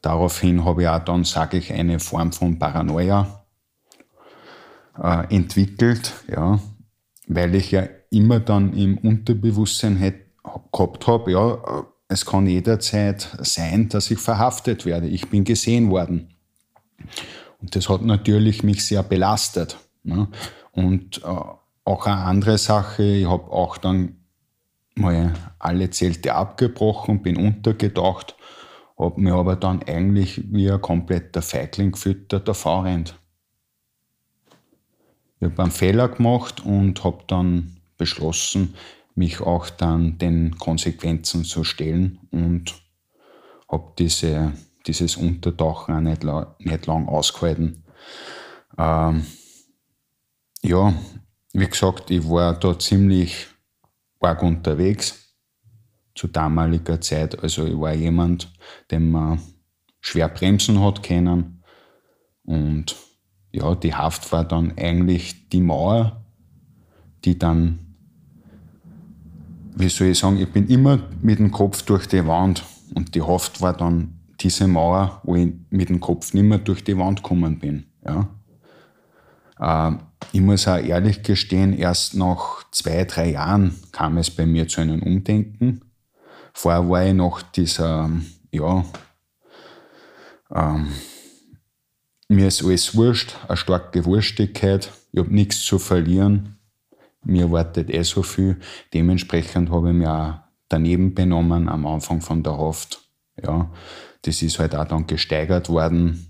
daraufhin 0.00 0.64
habe 0.64 0.82
ich 0.82 0.88
auch 0.88 1.04
dann, 1.04 1.24
sage 1.24 1.58
ich, 1.58 1.72
eine 1.72 2.00
Form 2.00 2.32
von 2.32 2.58
Paranoia 2.58 3.43
äh, 5.00 5.34
entwickelt, 5.34 6.12
ja, 6.28 6.58
weil 7.26 7.54
ich 7.54 7.70
ja 7.70 7.84
immer 8.10 8.40
dann 8.40 8.72
im 8.74 8.98
Unterbewusstsein 8.98 9.96
hätt, 9.96 10.26
gehabt 10.72 11.06
habe, 11.06 11.32
ja, 11.32 11.54
äh, 11.54 11.82
es 12.08 12.26
kann 12.26 12.46
jederzeit 12.46 13.28
sein, 13.40 13.88
dass 13.88 14.10
ich 14.10 14.18
verhaftet 14.18 14.84
werde. 14.84 15.08
Ich 15.08 15.30
bin 15.30 15.44
gesehen 15.44 15.90
worden. 15.90 16.34
Und 17.60 17.74
das 17.74 17.88
hat 17.88 18.02
natürlich 18.02 18.62
mich 18.62 18.84
sehr 18.84 19.02
belastet. 19.02 19.78
Ne? 20.02 20.28
Und 20.72 21.22
äh, 21.24 21.40
auch 21.84 22.06
eine 22.06 22.16
andere 22.16 22.58
Sache, 22.58 23.02
ich 23.02 23.26
habe 23.26 23.50
auch 23.50 23.78
dann 23.78 24.16
mal 24.94 25.32
alle 25.58 25.90
Zelte 25.90 26.34
abgebrochen, 26.34 27.22
bin 27.22 27.36
untergetaucht, 27.36 28.36
habe 28.98 29.20
mir 29.20 29.34
aber 29.34 29.56
dann 29.56 29.82
eigentlich 29.82 30.52
wie 30.52 30.70
ein 30.70 30.80
kompletter 30.80 31.42
Feigling 31.42 31.92
gefühlt, 31.92 32.30
der 32.30 32.42
rennt. 32.84 33.18
Ich 35.44 35.50
habe 35.50 35.62
einen 35.64 35.72
Fehler 35.72 36.08
gemacht 36.08 36.64
und 36.64 37.04
habe 37.04 37.22
dann 37.26 37.76
beschlossen, 37.98 38.74
mich 39.14 39.42
auch 39.42 39.68
dann 39.68 40.16
den 40.16 40.56
Konsequenzen 40.58 41.44
zu 41.44 41.64
stellen 41.64 42.18
und 42.30 42.74
habe 43.70 43.92
diese, 43.98 44.52
dieses 44.86 45.16
Untertauchen 45.16 45.94
auch 45.94 46.00
nicht, 46.00 46.24
nicht 46.60 46.86
lang 46.86 47.08
ausgehalten. 47.08 47.84
Ähm, 48.78 49.26
ja, 50.62 50.94
wie 51.52 51.68
gesagt, 51.68 52.10
ich 52.10 52.26
war 52.26 52.58
da 52.58 52.78
ziemlich 52.78 53.46
arg 54.20 54.42
unterwegs 54.42 55.34
zu 56.14 56.26
damaliger 56.26 57.02
Zeit. 57.02 57.38
Also 57.42 57.66
ich 57.66 57.78
war 57.78 57.92
jemand, 57.92 58.50
den 58.90 59.10
man 59.10 59.42
schwer 60.00 60.30
bremsen 60.30 60.82
hat 60.82 61.02
können 61.02 61.62
und 62.44 62.96
ja, 63.54 63.74
die 63.76 63.94
Haft 63.94 64.32
war 64.32 64.44
dann 64.44 64.72
eigentlich 64.76 65.48
die 65.48 65.60
Mauer, 65.60 66.24
die 67.24 67.38
dann, 67.38 67.78
wie 69.76 69.88
soll 69.88 70.08
ich 70.08 70.18
sagen, 70.18 70.38
ich 70.38 70.50
bin 70.50 70.66
immer 70.66 70.98
mit 71.22 71.38
dem 71.38 71.52
Kopf 71.52 71.82
durch 71.82 72.08
die 72.08 72.26
Wand 72.26 72.64
und 72.94 73.14
die 73.14 73.22
Haft 73.22 73.60
war 73.60 73.72
dann 73.72 74.18
diese 74.40 74.66
Mauer, 74.66 75.20
wo 75.22 75.36
ich 75.36 75.52
mit 75.70 75.88
dem 75.88 76.00
Kopf 76.00 76.34
nicht 76.34 76.42
mehr 76.42 76.58
durch 76.58 76.82
die 76.82 76.98
Wand 76.98 77.22
gekommen 77.22 77.60
bin. 77.60 77.86
Ja. 78.04 78.28
Äh, 79.60 79.96
ich 80.32 80.40
muss 80.40 80.66
auch 80.66 80.78
ehrlich 80.78 81.22
gestehen, 81.22 81.74
erst 81.74 82.16
nach 82.16 82.68
zwei, 82.72 83.04
drei 83.04 83.30
Jahren 83.30 83.76
kam 83.92 84.18
es 84.18 84.30
bei 84.30 84.46
mir 84.46 84.66
zu 84.66 84.80
einem 84.80 85.00
Umdenken. 85.00 85.80
Vorher 86.52 86.88
war 86.88 87.06
ich 87.06 87.14
noch 87.14 87.40
dieser, 87.42 88.10
ja, 88.50 88.84
ähm, 90.52 90.88
mir 92.34 92.48
ist 92.48 92.64
alles 92.64 92.94
wurscht, 92.94 93.36
eine 93.48 93.56
starke 93.56 94.04
Wurstigkeit, 94.04 94.92
ich 95.12 95.20
habe 95.20 95.34
nichts 95.34 95.64
zu 95.64 95.78
verlieren, 95.78 96.58
mir 97.24 97.50
wartet 97.50 97.90
eh 97.90 98.02
so 98.02 98.22
viel. 98.22 98.58
Dementsprechend 98.92 99.70
habe 99.70 99.90
ich 99.90 99.96
mich 99.96 100.06
auch 100.06 100.34
daneben 100.68 101.14
benommen 101.14 101.68
am 101.68 101.86
Anfang 101.86 102.20
von 102.20 102.42
der 102.42 102.58
Haft. 102.58 103.00
Ja, 103.42 103.70
das 104.22 104.42
ist 104.42 104.58
halt 104.58 104.74
auch 104.74 104.84
dann 104.84 105.06
gesteigert 105.06 105.68
worden. 105.68 106.26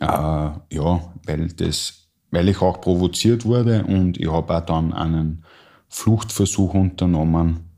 Äh, 0.00 0.06
ja, 0.06 1.14
weil, 1.26 1.48
das, 1.56 2.08
weil 2.30 2.48
ich 2.48 2.60
auch 2.60 2.80
provoziert 2.80 3.44
wurde 3.44 3.84
und 3.84 4.18
ich 4.18 4.30
habe 4.30 4.56
auch 4.56 4.64
dann 4.64 4.92
einen 4.92 5.44
Fluchtversuch 5.88 6.74
unternommen. 6.74 7.70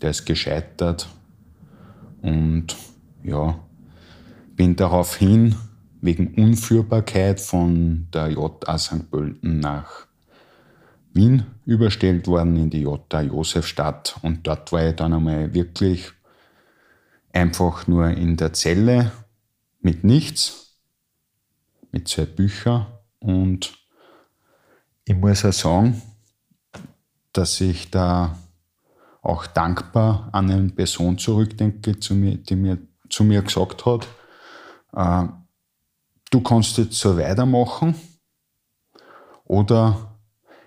Der 0.00 0.10
ist 0.10 0.26
gescheitert. 0.26 1.08
Und 2.22 2.76
ja, 3.22 3.58
bin 4.54 4.76
daraufhin 4.76 5.54
wegen 6.00 6.34
Unführbarkeit 6.34 7.40
von 7.40 8.08
der 8.12 8.30
JA 8.30 8.78
St. 8.78 9.10
Pölten 9.10 9.60
nach 9.60 10.06
Wien 11.12 11.46
überstellt 11.64 12.26
worden 12.26 12.56
in 12.56 12.70
die 12.70 12.82
JA 12.82 13.20
Josefstadt. 13.22 14.16
Und 14.22 14.46
dort 14.46 14.72
war 14.72 14.88
ich 14.88 14.96
dann 14.96 15.12
einmal 15.12 15.52
wirklich 15.54 16.12
einfach 17.32 17.86
nur 17.86 18.08
in 18.10 18.36
der 18.36 18.52
Zelle 18.52 19.12
mit 19.80 20.04
nichts, 20.04 20.76
mit 21.92 22.08
zwei 22.08 22.26
Büchern. 22.26 22.86
Und 23.18 23.74
ich 25.04 25.14
muss 25.16 25.44
auch 25.44 25.52
sagen, 25.52 26.02
dass 27.32 27.60
ich 27.60 27.90
da 27.90 28.38
auch 29.22 29.46
dankbar 29.46 30.28
an 30.32 30.50
eine 30.50 30.68
Person 30.70 31.18
zurückdenke, 31.18 31.94
die 31.94 32.56
mir, 32.56 32.78
zu 33.08 33.24
mir 33.24 33.42
gesagt 33.42 33.84
hat, 33.84 34.08
äh, 34.94 35.28
du 36.30 36.40
kannst 36.40 36.78
jetzt 36.78 36.98
so 36.98 37.16
weitermachen 37.16 37.94
oder 39.44 40.18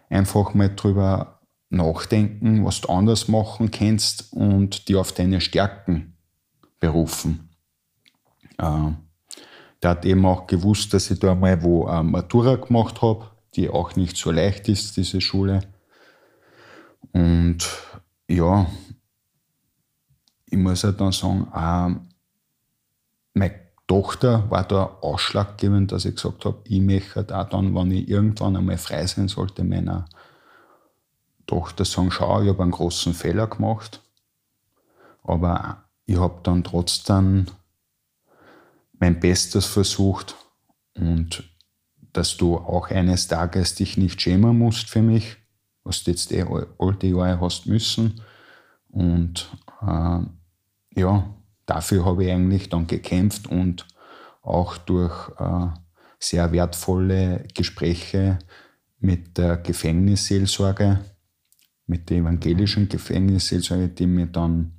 einfach 0.09 0.53
mal 0.53 0.75
drüber 0.75 1.41
nachdenken, 1.69 2.65
was 2.65 2.81
du 2.81 2.89
anders 2.89 3.27
machen 3.27 3.71
kannst 3.71 4.33
und 4.33 4.87
die 4.87 4.95
auf 4.95 5.13
deine 5.13 5.39
Stärken 5.39 6.17
berufen. 6.79 7.49
Äh, 8.57 8.91
der 9.81 9.89
hat 9.89 10.05
eben 10.05 10.25
auch 10.25 10.47
gewusst, 10.47 10.93
dass 10.93 11.09
ich 11.09 11.19
da 11.19 11.33
mal 11.33 11.63
wo 11.63 11.85
eine 11.85 12.03
Matura 12.03 12.55
gemacht 12.55 13.01
habe, 13.01 13.31
die 13.55 13.69
auch 13.69 13.95
nicht 13.95 14.17
so 14.17 14.31
leicht 14.31 14.67
ist, 14.67 14.97
diese 14.97 15.21
Schule. 15.21 15.61
Und 17.13 17.67
ja, 18.27 18.67
ich 20.45 20.57
muss 20.57 20.81
ja 20.81 20.91
dann 20.91 21.11
sagen, 21.11 21.47
äh, 21.53 21.99
mein 23.33 23.51
Tochter 23.91 24.49
war 24.49 24.63
da 24.63 24.85
ausschlaggebend, 25.01 25.91
dass 25.91 26.05
ich 26.05 26.15
gesagt 26.15 26.45
habe, 26.45 26.61
ich 26.63 26.79
möchte 26.79 27.37
auch 27.37 27.49
dann, 27.49 27.75
wenn 27.75 27.91
ich 27.91 28.07
irgendwann 28.07 28.55
einmal 28.55 28.77
frei 28.77 29.05
sein 29.05 29.27
sollte, 29.27 29.65
meiner 29.65 30.05
Tochter 31.45 31.83
sagen, 31.83 32.09
schau, 32.09 32.41
ich 32.41 32.47
habe 32.47 32.63
einen 32.63 32.71
großen 32.71 33.13
Fehler 33.13 33.47
gemacht. 33.47 33.99
Aber 35.23 35.83
ich 36.05 36.17
habe 36.17 36.39
dann 36.43 36.63
trotzdem 36.63 37.47
mein 38.93 39.19
Bestes 39.19 39.65
versucht 39.65 40.37
und 40.95 41.43
dass 42.13 42.37
du 42.37 42.55
auch 42.55 42.91
eines 42.91 43.27
Tages 43.27 43.75
dich 43.75 43.97
nicht 43.97 44.21
schämen 44.21 44.57
musst 44.57 44.89
für 44.89 45.01
mich, 45.01 45.35
was 45.83 46.05
du 46.05 46.11
jetzt 46.11 46.31
eh 46.31 46.45
all 46.79 46.95
die 46.95 47.09
Jahre 47.09 47.41
hast 47.41 47.65
müssen. 47.65 48.21
Und 48.87 49.49
äh, 49.81 50.19
ja, 50.95 51.35
dafür 51.71 52.05
habe 52.05 52.25
ich 52.25 52.31
eigentlich 52.31 52.67
dann 52.67 52.85
gekämpft 52.85 53.47
und 53.47 53.87
auch 54.41 54.77
durch 54.77 55.29
äh, 55.39 55.67
sehr 56.19 56.51
wertvolle 56.51 57.47
Gespräche 57.53 58.39
mit 58.99 59.37
der 59.37 59.55
Gefängnisseelsorge, 59.55 60.99
mit 61.87 62.09
der 62.09 62.17
evangelischen 62.17 62.89
Gefängnisseelsorge, 62.89 63.87
die 63.87 64.05
mir 64.05 64.27
dann 64.27 64.73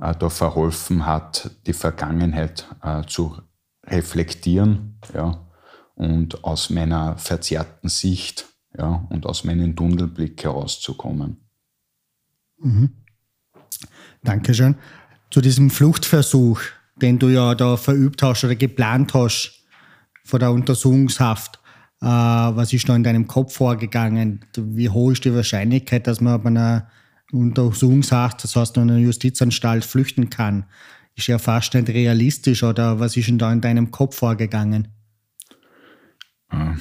äh, 0.00 0.14
da 0.18 0.30
verholfen 0.30 1.04
hat, 1.04 1.50
die 1.66 1.74
Vergangenheit 1.74 2.66
äh, 2.82 3.02
zu 3.06 3.36
reflektieren 3.84 4.98
ja, 5.12 5.46
und 5.94 6.42
aus 6.42 6.70
meiner 6.70 7.18
verzerrten 7.18 7.90
Sicht 7.90 8.46
ja, 8.78 9.06
und 9.10 9.26
aus 9.26 9.44
meinem 9.44 9.76
Tunnelblick 9.76 10.42
herauszukommen. 10.42 11.36
Mhm. 12.56 13.04
Dankeschön. 14.22 14.76
Zu 15.30 15.40
diesem 15.40 15.70
Fluchtversuch, 15.70 16.60
den 16.96 17.18
du 17.18 17.28
ja 17.28 17.54
da 17.54 17.76
verübt 17.76 18.22
hast 18.22 18.44
oder 18.44 18.54
geplant 18.54 19.14
hast 19.14 19.64
vor 20.24 20.38
der 20.38 20.52
Untersuchungshaft, 20.52 21.58
äh, 22.00 22.06
was 22.06 22.72
ist 22.72 22.88
da 22.88 22.94
in 22.96 23.02
deinem 23.02 23.26
Kopf 23.26 23.56
vorgegangen? 23.56 24.44
Wie 24.56 24.88
hoch 24.88 25.12
ist 25.12 25.24
die 25.24 25.34
Wahrscheinlichkeit, 25.34 26.06
dass 26.06 26.20
man 26.20 26.42
bei 26.42 26.50
einer 26.50 26.88
Untersuchungshaft, 27.32 28.44
das 28.44 28.56
heißt 28.56 28.76
in 28.76 28.90
einer 28.90 28.98
Justizanstalt, 28.98 29.84
flüchten 29.84 30.30
kann? 30.30 30.66
Ist 31.16 31.28
ja 31.28 31.38
fast 31.38 31.74
nicht 31.74 31.88
realistisch 31.88 32.62
oder 32.62 33.00
was 33.00 33.16
ist 33.16 33.28
denn 33.28 33.38
da 33.38 33.52
in 33.52 33.60
deinem 33.60 33.90
Kopf 33.90 34.16
vorgegangen? 34.16 34.88
Äh, 36.50 36.74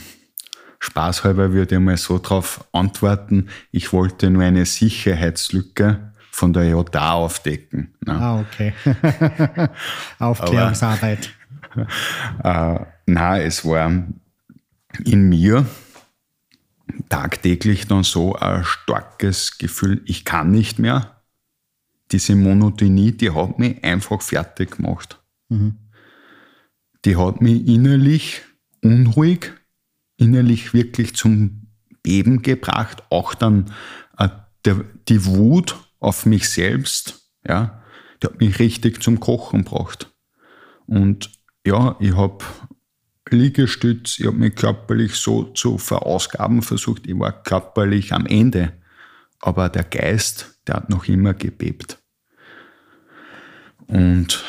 spaßhalber 0.79 1.53
würde 1.53 1.75
ich 1.75 1.81
mal 1.81 1.97
so 1.97 2.17
darauf 2.17 2.65
antworten, 2.71 3.47
ich 3.71 3.93
wollte 3.93 4.29
nur 4.29 4.43
eine 4.43 4.65
Sicherheitslücke 4.65 6.12
von 6.33 6.51
der 6.51 6.65
JA 6.65 7.13
aufdecken. 7.13 7.93
Ne? 8.03 8.11
Ah, 8.11 8.39
okay. 8.39 8.73
Aufklärungsarbeit. 10.19 11.31
Aber, 12.39 12.81
äh, 12.81 12.85
na, 13.05 13.39
es 13.39 13.63
war 13.63 13.91
in 15.05 15.29
mir 15.29 15.67
tagtäglich 17.09 17.85
dann 17.85 18.03
so 18.03 18.35
ein 18.35 18.63
starkes 18.63 19.59
Gefühl, 19.59 20.01
ich 20.05 20.25
kann 20.25 20.49
nicht 20.49 20.79
mehr. 20.79 21.21
Diese 22.11 22.35
Monotonie, 22.35 23.11
die 23.11 23.29
hat 23.29 23.59
mich 23.59 23.83
einfach 23.83 24.21
fertig 24.23 24.77
gemacht. 24.77 25.21
Mhm. 25.49 25.77
Die 27.05 27.15
hat 27.15 27.41
mich 27.41 27.67
innerlich 27.67 28.41
unruhig, 28.81 29.51
innerlich 30.17 30.73
wirklich 30.73 31.15
zum 31.15 31.67
Beben 32.01 32.41
gebracht. 32.41 33.03
Auch 33.11 33.35
dann 33.35 33.71
äh, 34.17 34.29
der, 34.65 34.83
die 35.07 35.25
Wut 35.25 35.75
auf 36.03 36.25
mich 36.25 36.49
selbst, 36.49 37.29
ja, 37.47 37.83
die 38.21 38.27
hat 38.27 38.39
mich 38.39 38.59
richtig 38.59 39.01
zum 39.01 39.19
Kochen 39.19 39.63
gebracht. 39.63 40.13
Und 40.85 41.31
ja, 41.65 41.95
ich 41.99 42.15
habe 42.15 42.43
Liegestütz, 43.29 44.19
ich 44.19 44.27
habe 44.27 44.37
mich 44.37 44.55
körperlich 44.55 45.15
so 45.15 45.43
zu 45.43 45.77
verausgaben 45.77 46.61
versucht, 46.61 47.07
ich 47.07 47.17
war 47.17 47.43
körperlich 47.43 48.13
am 48.13 48.25
Ende, 48.25 48.73
aber 49.39 49.69
der 49.69 49.85
Geist, 49.85 50.59
der 50.67 50.75
hat 50.75 50.89
noch 50.89 51.07
immer 51.07 51.33
gebebt. 51.33 51.99
Und 53.87 54.43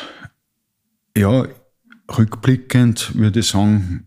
ja, 1.16 1.46
rückblickend 2.16 3.14
würde 3.16 3.40
ich 3.40 3.46
sagen, 3.48 4.06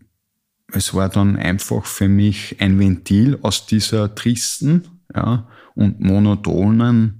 es 0.72 0.92
war 0.92 1.08
dann 1.08 1.36
einfach 1.36 1.86
für 1.86 2.08
mich 2.08 2.56
ein 2.60 2.78
Ventil 2.78 3.38
aus 3.40 3.66
dieser 3.66 4.14
tristen 4.14 5.02
ja, 5.14 5.48
und 5.74 6.00
monotonen 6.00 7.17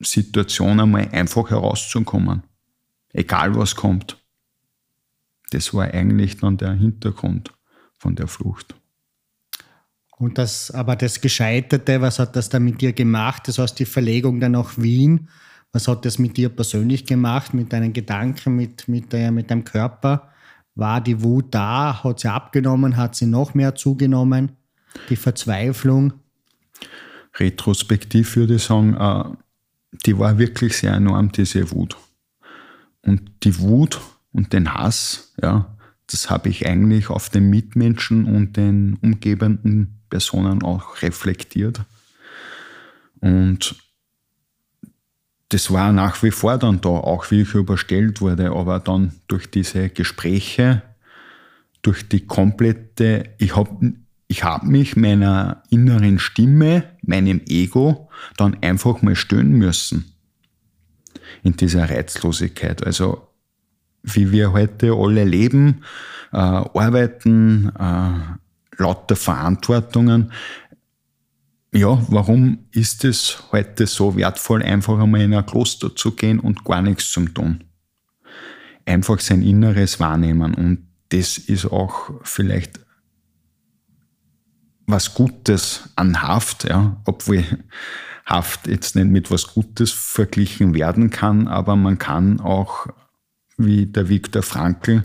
Situation 0.00 0.80
einmal 0.80 1.08
einfach 1.12 1.50
herauszukommen. 1.50 2.42
Egal 3.12 3.54
was 3.56 3.76
kommt. 3.76 4.16
Das 5.50 5.74
war 5.74 5.84
eigentlich 5.84 6.38
dann 6.38 6.56
der 6.56 6.72
Hintergrund 6.72 7.52
von 7.98 8.14
der 8.14 8.28
Flucht. 8.28 8.74
Und 10.16 10.38
das, 10.38 10.70
aber 10.70 10.96
das 10.96 11.20
Gescheiterte, 11.20 12.00
was 12.00 12.18
hat 12.18 12.36
das 12.36 12.48
dann 12.48 12.64
mit 12.64 12.80
dir 12.80 12.92
gemacht? 12.92 13.48
Das 13.48 13.58
heißt, 13.58 13.78
die 13.78 13.86
Verlegung 13.86 14.38
dann 14.38 14.52
nach 14.52 14.76
Wien, 14.76 15.28
was 15.72 15.88
hat 15.88 16.04
das 16.04 16.18
mit 16.18 16.36
dir 16.36 16.50
persönlich 16.50 17.06
gemacht, 17.06 17.54
mit 17.54 17.72
deinen 17.72 17.92
Gedanken, 17.92 18.56
mit, 18.56 18.86
mit, 18.86 19.12
der, 19.12 19.30
mit 19.30 19.50
deinem 19.50 19.64
Körper? 19.64 20.30
War 20.74 21.00
die 21.00 21.22
Wut 21.22 21.46
da? 21.54 22.02
Hat 22.04 22.20
sie 22.20 22.28
abgenommen? 22.30 22.96
Hat 22.96 23.14
sie 23.14 23.26
noch 23.26 23.54
mehr 23.54 23.74
zugenommen? 23.74 24.52
Die 25.08 25.16
Verzweiflung? 25.16 26.12
Retrospektiv 27.38 28.36
würde 28.36 28.56
ich 28.56 28.64
sagen, 28.64 28.94
äh, 28.94 29.36
die 29.92 30.18
war 30.18 30.38
wirklich 30.38 30.76
sehr 30.76 30.94
enorm, 30.94 31.32
diese 31.32 31.70
Wut. 31.70 31.96
Und 33.02 33.30
die 33.44 33.58
Wut 33.58 34.00
und 34.32 34.52
den 34.52 34.74
Hass, 34.74 35.34
ja, 35.40 35.76
das 36.06 36.30
habe 36.30 36.48
ich 36.48 36.66
eigentlich 36.66 37.08
auf 37.08 37.28
den 37.28 37.50
Mitmenschen 37.50 38.24
und 38.24 38.56
den 38.56 38.98
umgebenden 39.00 40.00
Personen 40.08 40.62
auch 40.62 41.02
reflektiert. 41.02 41.80
Und 43.20 43.76
das 45.50 45.72
war 45.72 45.92
nach 45.92 46.22
wie 46.22 46.30
vor 46.30 46.58
dann 46.58 46.80
da, 46.80 46.88
auch 46.88 47.30
wie 47.30 47.42
ich 47.42 47.54
überstellt 47.54 48.20
wurde, 48.20 48.50
aber 48.50 48.80
dann 48.80 49.12
durch 49.28 49.50
diese 49.50 49.88
Gespräche, 49.88 50.82
durch 51.82 52.08
die 52.08 52.26
komplette, 52.26 53.34
ich 53.38 53.56
habe 53.56 53.94
ich 54.30 54.44
hab 54.44 54.62
mich 54.62 54.96
meiner 54.96 55.64
inneren 55.70 56.20
Stimme, 56.20 56.84
meinem 57.02 57.40
Ego, 57.48 58.08
dann 58.36 58.56
einfach 58.62 59.02
mal 59.02 59.16
stören 59.16 59.50
müssen. 59.50 60.12
In 61.42 61.56
dieser 61.56 61.90
Reizlosigkeit. 61.90 62.86
Also, 62.86 63.26
wie 64.04 64.30
wir 64.30 64.52
heute 64.52 64.92
alle 64.92 65.24
leben, 65.24 65.82
äh, 66.32 66.36
arbeiten, 66.36 67.72
äh, 67.76 68.80
lauter 68.80 69.16
Verantwortungen. 69.16 70.30
Ja, 71.72 72.00
warum 72.08 72.66
ist 72.70 73.04
es 73.04 73.42
heute 73.50 73.88
so 73.88 74.16
wertvoll, 74.16 74.62
einfach 74.62 75.00
einmal 75.00 75.22
in 75.22 75.34
ein 75.34 75.44
Kloster 75.44 75.96
zu 75.96 76.12
gehen 76.12 76.38
und 76.38 76.64
gar 76.64 76.82
nichts 76.82 77.10
zu 77.10 77.24
tun? 77.24 77.64
Einfach 78.86 79.18
sein 79.18 79.42
Inneres 79.42 79.98
wahrnehmen. 79.98 80.54
Und 80.54 80.86
das 81.08 81.36
ist 81.36 81.66
auch 81.66 82.12
vielleicht 82.22 82.78
was 84.90 85.14
Gutes 85.14 85.90
an 85.96 86.22
Haft, 86.22 86.64
ja, 86.64 87.00
obwohl 87.04 87.44
Haft 88.26 88.66
jetzt 88.68 88.94
nicht 88.94 89.08
mit 89.08 89.30
was 89.30 89.48
Gutes 89.54 89.90
verglichen 89.90 90.74
werden 90.74 91.10
kann, 91.10 91.48
aber 91.48 91.76
man 91.76 91.98
kann 91.98 92.40
auch, 92.40 92.86
wie 93.56 93.86
der 93.86 94.08
Viktor 94.08 94.42
Frankl, 94.42 95.04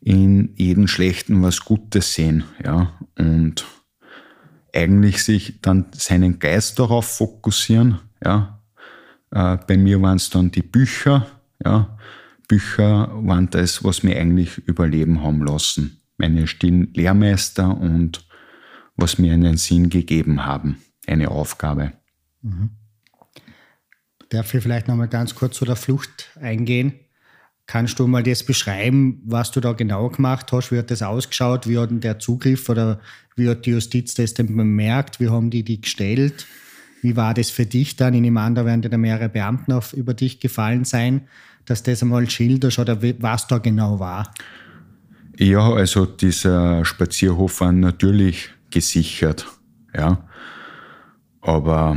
in 0.00 0.54
jedem 0.56 0.88
Schlechten 0.88 1.42
was 1.42 1.60
Gutes 1.60 2.14
sehen, 2.14 2.44
ja, 2.64 2.92
und 3.18 3.64
eigentlich 4.74 5.22
sich 5.22 5.60
dann 5.62 5.86
seinen 5.92 6.38
Geist 6.38 6.78
darauf 6.78 7.16
fokussieren, 7.16 8.00
ja. 8.24 8.58
Äh, 9.30 9.58
bei 9.66 9.76
mir 9.76 10.02
waren 10.02 10.16
es 10.16 10.30
dann 10.30 10.50
die 10.50 10.62
Bücher, 10.62 11.26
ja. 11.64 11.96
Bücher 12.48 13.10
waren 13.14 13.48
das, 13.48 13.82
was 13.82 14.02
mir 14.02 14.18
eigentlich 14.18 14.58
überleben 14.58 15.22
haben 15.22 15.42
lassen. 15.42 16.02
Meine 16.18 16.46
stillen 16.46 16.92
Lehrmeister 16.92 17.74
und 17.74 18.26
was 18.96 19.18
mir 19.18 19.32
einen 19.32 19.56
Sinn 19.56 19.88
gegeben 19.88 20.44
haben, 20.44 20.78
eine 21.06 21.30
Aufgabe. 21.30 21.92
Mhm. 22.42 22.70
Darf 24.28 24.54
ich 24.54 24.62
vielleicht 24.62 24.88
nochmal 24.88 25.08
ganz 25.08 25.34
kurz 25.34 25.56
zu 25.56 25.64
der 25.64 25.76
Flucht 25.76 26.30
eingehen? 26.40 26.94
Kannst 27.66 27.98
du 27.98 28.06
mal 28.06 28.22
das 28.22 28.44
beschreiben, 28.44 29.22
was 29.24 29.50
du 29.50 29.60
da 29.60 29.72
genau 29.72 30.08
gemacht 30.08 30.50
hast? 30.52 30.72
Wie 30.72 30.78
hat 30.78 30.90
das 30.90 31.02
ausgeschaut? 31.02 31.68
Wie 31.68 31.78
hat 31.78 31.90
denn 31.90 32.00
der 32.00 32.18
Zugriff 32.18 32.68
oder 32.68 33.00
wie 33.36 33.48
hat 33.48 33.66
die 33.66 33.70
Justiz 33.70 34.14
das 34.14 34.34
denn 34.34 34.56
bemerkt? 34.56 35.20
Wie 35.20 35.28
haben 35.28 35.50
die 35.50 35.62
die 35.62 35.80
gestellt? 35.80 36.46
Wie 37.02 37.16
war 37.16 37.34
das 37.34 37.50
für 37.50 37.66
dich 37.66 37.96
dann? 37.96 38.14
Ich 38.14 38.20
nehme 38.20 38.40
an, 38.40 38.54
da 38.54 38.64
werden 38.64 38.82
dir 38.82 38.96
mehrere 38.96 39.28
Beamten 39.28 39.72
auf, 39.72 39.92
über 39.92 40.14
dich 40.14 40.40
gefallen 40.40 40.84
sein, 40.84 41.28
dass 41.64 41.82
das 41.82 42.02
einmal 42.02 42.28
schilderst 42.28 42.78
oder 42.78 43.00
was 43.20 43.46
da 43.46 43.58
genau 43.58 43.98
war. 43.98 44.32
Ja, 45.38 45.72
also 45.72 46.06
dieser 46.06 46.84
Spazierhof 46.84 47.60
war 47.60 47.72
natürlich 47.72 48.50
gesichert. 48.72 49.46
Ja. 49.94 50.28
Aber 51.40 51.96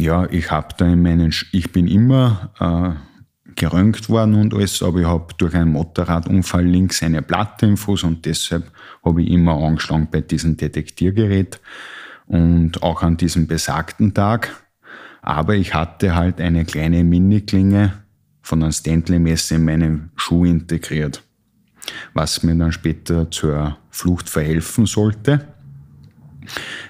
ja, 0.00 0.26
ich 0.30 0.50
habe 0.50 0.68
da 0.76 0.86
in 0.86 1.02
meinen, 1.02 1.34
ich 1.52 1.72
bin 1.72 1.86
immer 1.86 2.52
äh, 2.60 3.54
geröntgt 3.54 4.08
worden 4.08 4.34
und 4.34 4.54
alles, 4.54 4.82
aber 4.82 5.00
ich 5.00 5.06
habe 5.06 5.34
durch 5.38 5.54
einen 5.54 5.72
Motorradunfall 5.72 6.64
links 6.64 7.02
eine 7.02 7.22
Platte 7.22 7.66
im 7.66 7.76
Fuß 7.76 8.04
und 8.04 8.24
deshalb 8.24 8.70
habe 9.04 9.22
ich 9.22 9.30
immer 9.30 9.54
angeschlagen 9.54 10.08
bei 10.10 10.20
diesem 10.20 10.56
Detektiergerät. 10.56 11.60
Und 12.26 12.82
auch 12.82 13.02
an 13.02 13.16
diesem 13.16 13.46
besagten 13.46 14.14
Tag. 14.14 14.64
Aber 15.20 15.54
ich 15.54 15.74
hatte 15.74 16.14
halt 16.14 16.40
eine 16.40 16.64
kleine 16.64 17.04
Mini-Klinge 17.04 17.92
von 18.42 18.62
einem 18.62 18.72
Stanley-Messer 18.72 19.56
in 19.56 19.64
meinen 19.64 20.10
Schuh 20.16 20.44
integriert, 20.44 21.22
was 22.14 22.42
mir 22.42 22.54
dann 22.56 22.72
später 22.72 23.30
zur 23.30 23.76
Flucht 23.90 24.28
verhelfen 24.28 24.86
sollte, 24.86 25.51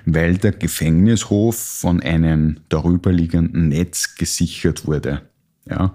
weil 0.06 0.38
der 0.38 0.52
Gefängnishof 0.52 1.56
von 1.56 2.00
einem 2.00 2.60
darüberliegenden 2.68 3.68
Netz 3.68 4.14
gesichert 4.16 4.86
wurde. 4.86 5.22
Ja. 5.68 5.94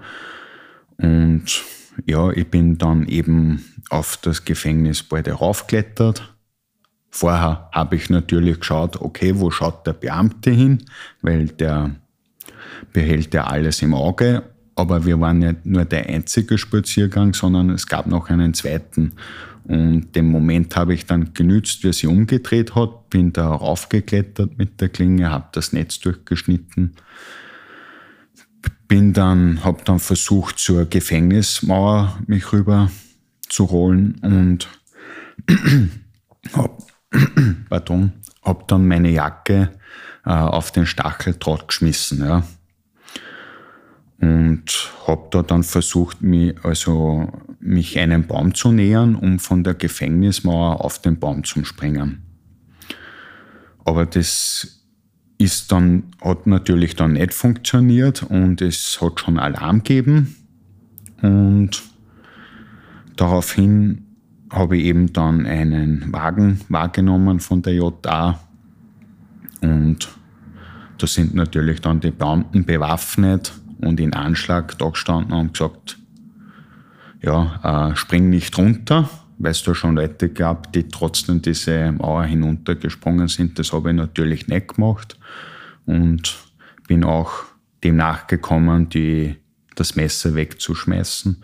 Und 0.97 1.45
ja, 2.05 2.31
ich 2.31 2.47
bin 2.47 2.77
dann 2.77 3.07
eben 3.07 3.65
auf 3.89 4.17
das 4.17 4.45
Gefängnis 4.45 5.03
bald 5.03 5.27
raufgeklettert. 5.27 6.33
Vorher 7.09 7.69
habe 7.71 7.95
ich 7.95 8.09
natürlich 8.09 8.59
geschaut, 8.59 9.01
okay, 9.01 9.39
wo 9.39 9.49
schaut 9.49 9.87
der 9.87 9.93
Beamte 9.93 10.51
hin, 10.51 10.83
weil 11.21 11.47
der 11.47 11.95
behält 12.93 13.33
ja 13.33 13.45
alles 13.45 13.81
im 13.81 13.93
Auge. 13.93 14.43
Aber 14.75 15.05
wir 15.05 15.19
waren 15.19 15.39
nicht 15.39 15.65
nur 15.65 15.85
der 15.85 16.07
einzige 16.07 16.57
Spaziergang, 16.57 17.33
sondern 17.33 17.71
es 17.71 17.87
gab 17.87 18.05
noch 18.05 18.29
einen 18.29 18.53
zweiten. 18.53 19.13
Und 19.67 20.15
den 20.15 20.31
Moment 20.31 20.75
habe 20.77 20.93
ich 20.93 21.05
dann 21.05 21.33
genützt, 21.33 21.83
wie 21.83 21.89
er 21.89 21.93
sich 21.93 22.07
umgedreht 22.07 22.73
hat, 22.73 23.09
bin 23.09 23.33
da 23.33 23.49
raufgeklettert 23.49 24.57
mit 24.57 24.79
der 24.79 24.87
Klinge, 24.87 25.29
habe 25.29 25.49
das 25.51 25.73
Netz 25.73 25.99
durchgeschnitten, 25.99 26.95
bin 28.87 29.11
dann, 29.11 29.65
habe 29.65 29.83
dann 29.83 29.99
versucht, 29.99 30.57
zur 30.57 30.85
Gefängnismauer 30.85 32.17
mich 32.27 32.53
rüber 32.53 32.89
zu 33.49 33.65
rollen 33.65 34.15
und 34.21 34.69
habe 36.53 36.77
hab 38.43 38.67
dann 38.69 38.87
meine 38.87 39.09
Jacke 39.09 39.71
äh, 40.25 40.29
auf 40.29 40.71
den 40.71 40.85
Stacheldraht 40.85 41.67
geschmissen. 41.67 42.19
Ja. 42.19 42.43
Und 44.19 44.91
habe 45.05 45.27
da 45.31 45.43
dann 45.43 45.63
versucht, 45.63 46.21
mich, 46.21 46.55
also, 46.63 47.31
mich 47.59 47.99
einem 47.99 48.25
Baum 48.25 48.55
zu 48.55 48.71
nähern, 48.71 49.15
um 49.15 49.39
von 49.39 49.63
der 49.63 49.75
Gefängnismauer 49.75 50.83
auf 50.83 50.99
den 50.99 51.19
Baum 51.19 51.43
zu 51.43 51.63
springen. 51.65 52.23
Aber 53.85 54.05
das 54.05 54.83
ist 55.37 55.71
dann, 55.71 56.03
hat 56.21 56.47
natürlich 56.47 56.95
dann 56.95 57.13
nicht 57.13 57.33
funktioniert 57.33 58.23
und 58.23 58.61
es 58.61 58.99
hat 59.01 59.19
schon 59.19 59.37
Alarm 59.37 59.83
gegeben. 59.83 60.35
Und 61.21 61.83
daraufhin 63.15 64.03
habe 64.49 64.77
ich 64.77 64.85
eben 64.85 65.13
dann 65.13 65.45
einen 65.45 66.11
Wagen 66.11 66.61
wahrgenommen 66.69 67.39
von 67.39 67.61
der 67.61 67.73
JA 67.73 68.39
und 69.61 70.07
da 70.97 71.07
sind 71.07 71.35
natürlich 71.35 71.81
dann 71.81 71.99
die 71.99 72.11
Beamten 72.11 72.65
bewaffnet 72.65 73.53
und 73.81 73.99
in 73.99 74.13
Anschlag 74.13 74.77
da 74.77 74.89
gestanden 74.89 75.33
und 75.33 75.53
gesagt, 75.53 75.97
ja, 77.21 77.89
äh, 77.91 77.95
spring 77.95 78.29
nicht 78.29 78.57
runter, 78.57 79.09
weil 79.37 79.51
es 79.51 79.63
da 79.63 79.75
schon 79.75 79.95
Leute 79.95 80.29
gab, 80.29 80.71
die 80.73 80.87
trotzdem 80.87 81.41
diese 81.41 81.91
Mauer 81.91 82.23
hinuntergesprungen 82.25 83.27
sind. 83.27 83.57
Das 83.59 83.73
habe 83.73 83.89
ich 83.89 83.95
natürlich 83.95 84.47
nicht 84.47 84.75
gemacht 84.75 85.17
und 85.85 86.37
bin 86.87 87.03
auch 87.03 87.43
dem 87.83 87.97
nachgekommen, 87.97 88.89
die, 88.89 89.37
das 89.75 89.95
Messer 89.95 90.35
wegzuschmeißen. 90.35 91.43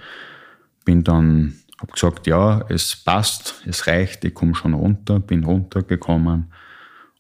Bin 0.85 1.03
dann 1.03 1.55
habe 1.83 1.91
gesagt, 1.91 2.27
ja, 2.27 2.65
es 2.69 2.95
passt, 2.95 3.61
es 3.65 3.87
reicht, 3.87 4.23
ich 4.23 4.33
komme 4.33 4.55
schon 4.55 4.73
runter, 4.73 5.19
bin 5.19 5.43
runtergekommen 5.43 6.51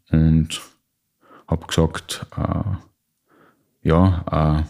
und 0.09 0.61
habe 1.47 1.67
gesagt, 1.67 2.25
äh, 2.37 3.87
ja, 3.87 4.61
äh, 4.61 4.63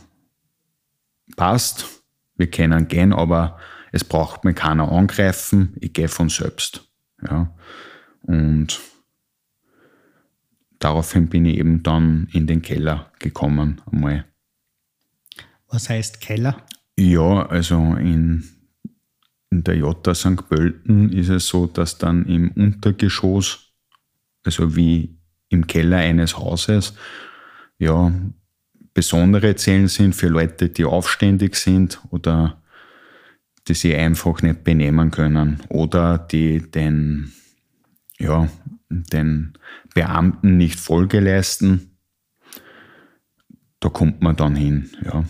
passt, 1.36 2.04
wir 2.36 2.50
können 2.50 2.88
gehen, 2.88 3.14
aber 3.14 3.58
es 3.92 4.04
braucht 4.04 4.44
mir 4.44 4.54
keiner 4.54 4.92
angreifen, 4.92 5.76
ich 5.80 5.94
gehe 5.94 6.08
von 6.08 6.30
selbst. 6.30 6.90
Ja. 7.28 7.54
Und 8.24 8.80
daraufhin 10.80 11.30
bin 11.30 11.46
ich 11.46 11.58
eben 11.58 11.84
dann 11.84 12.28
in 12.32 12.48
den 12.48 12.62
Keller 12.62 13.12
gekommen 13.20 13.82
einmal. 13.92 14.26
Was 15.68 15.90
heißt 15.90 16.22
Keller? 16.22 16.58
Ja, 16.96 17.46
also 17.48 17.96
in 17.96 18.54
in 19.54 19.64
der 19.64 19.78
Jota 19.78 20.16
St. 20.16 20.50
Pölten 20.50 21.12
ist 21.14 21.30
es 21.30 21.48
so, 21.48 21.68
dass 21.68 22.00
dann 22.00 22.26
im 22.26 22.50
Untergeschoss, 22.52 23.72
also 24.44 24.76
wie 24.76 25.20
im 25.50 25.68
Keller 25.68 25.98
eines 25.98 26.38
Hauses, 26.40 26.96
ja, 27.78 28.12
besondere 28.94 29.56
Zellen 29.56 29.88
sind 29.88 30.16
für 30.16 30.28
Leute, 30.28 30.70
die 30.70 30.86
aufständig 30.86 31.56
sind 31.56 32.00
oder 32.12 32.62
die 33.68 33.74
sich 33.74 33.96
einfach 33.96 34.42
nicht 34.42 34.64
benehmen 34.64 35.12
können 35.12 35.62
oder 35.70 36.18
die 36.18 36.60
den, 36.60 37.32
ja, 38.20 38.50
den 38.90 39.54
Beamten 39.94 40.58
nicht 40.58 40.80
Folge 40.80 41.20
leisten. 41.20 41.92
Da 43.80 43.90
kommt 43.90 44.22
man 44.22 44.36
dann 44.36 44.56
hin, 44.56 44.90
ja. 45.04 45.26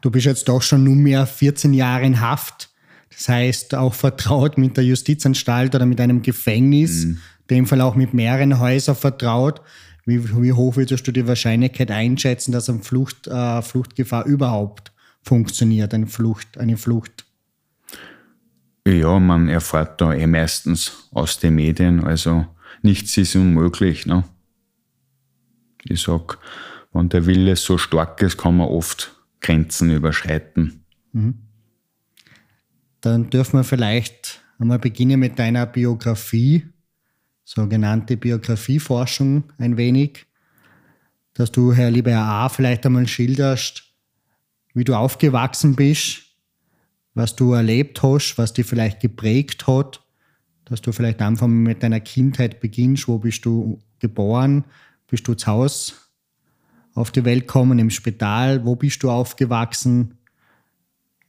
Du 0.00 0.10
bist 0.10 0.26
jetzt 0.26 0.48
doch 0.48 0.62
schon 0.62 0.84
nunmehr 0.84 1.26
14 1.26 1.72
Jahre 1.72 2.04
in 2.04 2.20
Haft. 2.20 2.70
Das 3.10 3.28
heißt, 3.28 3.74
auch 3.74 3.94
vertraut 3.94 4.58
mit 4.58 4.76
der 4.76 4.84
Justizanstalt 4.84 5.74
oder 5.74 5.86
mit 5.86 6.00
einem 6.00 6.22
Gefängnis, 6.22 7.04
mhm. 7.04 7.18
in 7.48 7.56
dem 7.56 7.66
Fall 7.66 7.80
auch 7.80 7.94
mit 7.94 8.12
mehreren 8.12 8.58
Häusern 8.58 8.96
vertraut. 8.96 9.60
Wie, 10.06 10.24
wie, 10.40 10.52
hoch 10.52 10.76
würdest 10.76 11.06
du 11.06 11.12
die 11.12 11.26
Wahrscheinlichkeit 11.26 11.90
einschätzen, 11.90 12.52
dass 12.52 12.70
eine 12.70 12.78
Flucht, 12.78 13.26
äh, 13.26 13.60
Fluchtgefahr 13.60 14.24
überhaupt 14.24 14.92
funktioniert, 15.20 15.92
eine 15.92 16.06
Flucht, 16.06 16.58
eine 16.58 16.76
Flucht? 16.76 17.26
Ja, 18.86 19.18
man 19.18 19.48
erfährt 19.48 20.00
da 20.00 20.14
eh 20.14 20.28
meistens 20.28 21.08
aus 21.10 21.40
den 21.40 21.56
Medien, 21.56 22.04
also 22.04 22.46
nichts 22.82 23.16
ist 23.16 23.34
unmöglich. 23.34 24.06
Ne? 24.06 24.22
Ich 25.82 26.02
sag, 26.02 26.38
wenn 26.92 27.08
der 27.08 27.26
Wille 27.26 27.56
so 27.56 27.76
stark 27.76 28.22
ist, 28.22 28.38
kann 28.38 28.58
man 28.58 28.68
oft 28.68 29.12
Grenzen 29.40 29.90
überschreiten. 29.90 30.84
Mhm. 31.12 31.34
Dann 33.00 33.28
dürfen 33.28 33.58
wir 33.58 33.64
vielleicht 33.64 34.40
einmal 34.60 34.78
beginnen 34.78 35.18
mit 35.18 35.36
deiner 35.38 35.66
Biografie, 35.66 36.66
sogenannte 37.46 38.16
Biografieforschung 38.16 39.44
ein 39.58 39.76
wenig, 39.76 40.26
dass 41.32 41.52
du, 41.52 41.72
Herr 41.72 41.92
lieber 41.92 42.16
A., 42.16 42.48
vielleicht 42.48 42.84
einmal 42.84 43.06
schilderst, 43.06 43.84
wie 44.74 44.82
du 44.82 44.94
aufgewachsen 44.94 45.76
bist, 45.76 46.22
was 47.14 47.36
du 47.36 47.52
erlebt 47.52 48.02
hast, 48.02 48.36
was 48.36 48.52
dich 48.52 48.66
vielleicht 48.66 49.00
geprägt 49.00 49.68
hat, 49.68 50.02
dass 50.64 50.82
du 50.82 50.90
vielleicht 50.90 51.22
einfach 51.22 51.46
mit 51.46 51.84
deiner 51.84 52.00
Kindheit 52.00 52.60
beginnst, 52.60 53.06
wo 53.06 53.18
bist 53.18 53.44
du 53.44 53.80
geboren, 54.00 54.64
bist 55.06 55.28
du 55.28 55.34
zu 55.34 55.46
Hause 55.46 55.92
auf 56.94 57.12
die 57.12 57.24
Welt 57.24 57.46
gekommen, 57.46 57.78
im 57.78 57.90
Spital, 57.90 58.64
wo 58.64 58.74
bist 58.74 59.02
du 59.04 59.10
aufgewachsen, 59.10 60.18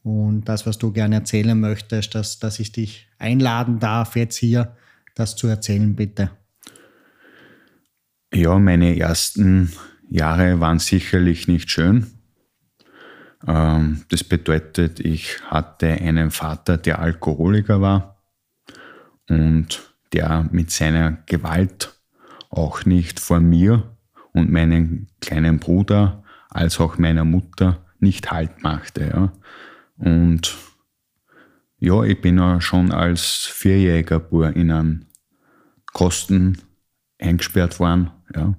und 0.04 0.46
das, 0.46 0.66
was 0.66 0.78
du 0.78 0.94
gerne 0.94 1.16
erzählen 1.16 1.60
möchtest, 1.60 2.16
dass, 2.16 2.40
dass 2.40 2.62
ich 2.62 2.72
dich 2.72 3.10
einladen 3.20 3.80
darf, 3.80 4.16
jetzt 4.16 4.38
hier 4.38 4.74
das 5.18 5.36
zu 5.36 5.48
erzählen, 5.48 5.96
bitte. 5.96 6.32
Ja, 8.34 8.60
meine 8.60 8.98
ersten 8.98 9.72
Jahre 10.10 10.60
waren 10.60 10.80
sicherlich 10.80 11.48
nicht 11.48 11.72
schön. 11.72 12.08
Ähm, 13.48 14.04
das 14.10 14.24
bedeutet, 14.24 15.00
ich 15.00 15.42
hatte 15.46 15.88
einen 15.88 16.32
Vater, 16.32 16.78
der 16.78 17.00
Alkoholiker 17.00 17.82
war 17.82 18.22
und 19.30 19.94
der 20.14 20.48
mit 20.52 20.72
seiner 20.72 21.12
Gewalt 21.26 21.94
auch 22.50 22.86
nicht 22.86 23.20
vor 23.20 23.40
mir 23.40 23.96
und 24.34 24.52
meinem 24.52 25.08
kleinen 25.20 25.60
Bruder 25.60 26.24
als 26.50 26.80
auch 26.80 26.98
meiner 26.98 27.26
Mutter 27.26 27.86
nicht 28.00 28.32
Halt 28.32 28.64
machte. 28.64 29.08
Ja. 29.08 29.34
Und 29.98 30.56
ja, 31.80 32.04
ich 32.04 32.20
bin 32.22 32.40
auch 32.40 32.62
schon 32.62 32.92
als 32.92 33.46
vierjähriger 33.52 34.20
Bur 34.20 34.56
in 34.56 34.72
einen 34.72 35.07
Kosten 35.98 36.60
eingesperrt 37.18 37.80
worden. 37.80 38.12
Ja. 38.36 38.56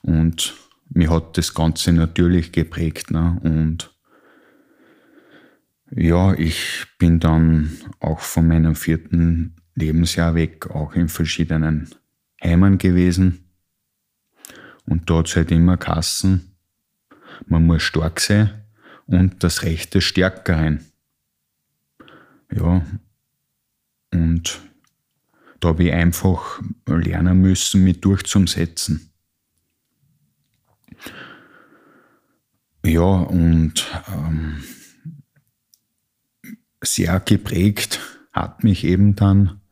Und 0.00 0.54
mir 0.88 1.10
hat 1.10 1.36
das 1.36 1.52
Ganze 1.52 1.92
natürlich 1.92 2.52
geprägt. 2.52 3.10
Ne? 3.10 3.38
Und 3.42 3.94
ja, 5.90 6.32
ich 6.32 6.86
bin 6.98 7.20
dann 7.20 7.70
auch 8.00 8.20
von 8.20 8.48
meinem 8.48 8.76
vierten 8.76 9.56
Lebensjahr 9.74 10.34
weg 10.34 10.70
auch 10.70 10.94
in 10.94 11.08
verschiedenen 11.10 11.90
Heimen 12.42 12.78
gewesen. 12.78 13.50
Und 14.86 15.10
dort 15.10 15.36
halt 15.36 15.50
immer 15.50 15.76
Kassen. 15.76 16.56
Man 17.46 17.66
muss 17.66 17.82
stark 17.82 18.20
sein 18.20 18.64
und 19.06 19.44
das 19.44 19.64
Recht 19.64 19.94
des 19.94 20.04
Stärkeren. 20.04 20.80
Ja, 22.50 22.86
und 24.12 24.60
da 25.64 25.70
habe 25.70 25.84
ich 25.84 25.92
einfach 25.94 26.60
lernen 26.86 27.40
müssen, 27.40 27.84
mich 27.84 28.02
durchzusetzen. 28.02 29.10
Ja, 32.84 33.00
und 33.00 33.90
ähm, 34.12 34.62
sehr 36.82 37.18
geprägt 37.20 37.98
hat 38.30 38.62
mich 38.62 38.84
eben 38.84 39.16
dann, 39.16 39.62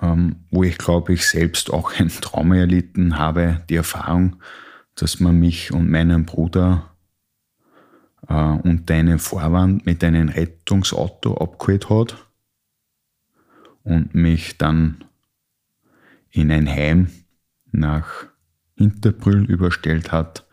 ähm, 0.00 0.36
wo 0.52 0.62
ich 0.62 0.78
glaube 0.78 1.14
ich 1.14 1.26
selbst 1.26 1.72
auch 1.72 1.98
ein 1.98 2.08
Trauma 2.20 2.54
erlitten 2.54 3.18
habe, 3.18 3.64
die 3.68 3.74
Erfahrung, 3.74 4.36
dass 4.94 5.18
man 5.18 5.40
mich 5.40 5.72
und 5.72 5.90
meinen 5.90 6.26
Bruder 6.26 6.94
äh, 8.28 8.34
unter 8.34 8.94
einem 8.94 9.18
Vorwand 9.18 9.84
mit 9.84 10.04
einem 10.04 10.28
Rettungsauto 10.28 11.38
abgeholt 11.38 11.90
hat 11.90 12.25
und 13.86 14.14
mich 14.14 14.58
dann 14.58 15.04
in 16.30 16.52
ein 16.52 16.68
Heim 16.68 17.08
nach 17.72 18.26
Hinterbrüll 18.76 19.50
überstellt 19.50 20.12
hat 20.12 20.46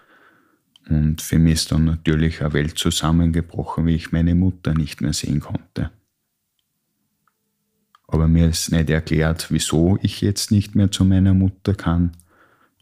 und 0.89 1.21
für 1.21 1.39
mich 1.39 1.53
ist 1.53 1.71
dann 1.71 1.85
natürlich 1.85 2.41
eine 2.41 2.53
Welt 2.53 2.77
zusammengebrochen, 2.77 3.85
wie 3.85 3.95
ich 3.95 4.11
meine 4.11 4.35
Mutter 4.35 4.73
nicht 4.73 5.01
mehr 5.01 5.13
sehen 5.13 5.39
konnte. 5.39 5.91
Aber 8.07 8.27
mir 8.27 8.49
ist 8.49 8.71
nicht 8.71 8.89
erklärt, 8.89 9.47
wieso 9.49 9.97
ich 10.01 10.21
jetzt 10.21 10.51
nicht 10.51 10.75
mehr 10.75 10.91
zu 10.91 11.05
meiner 11.05 11.33
Mutter 11.33 11.73
kann. 11.73 12.11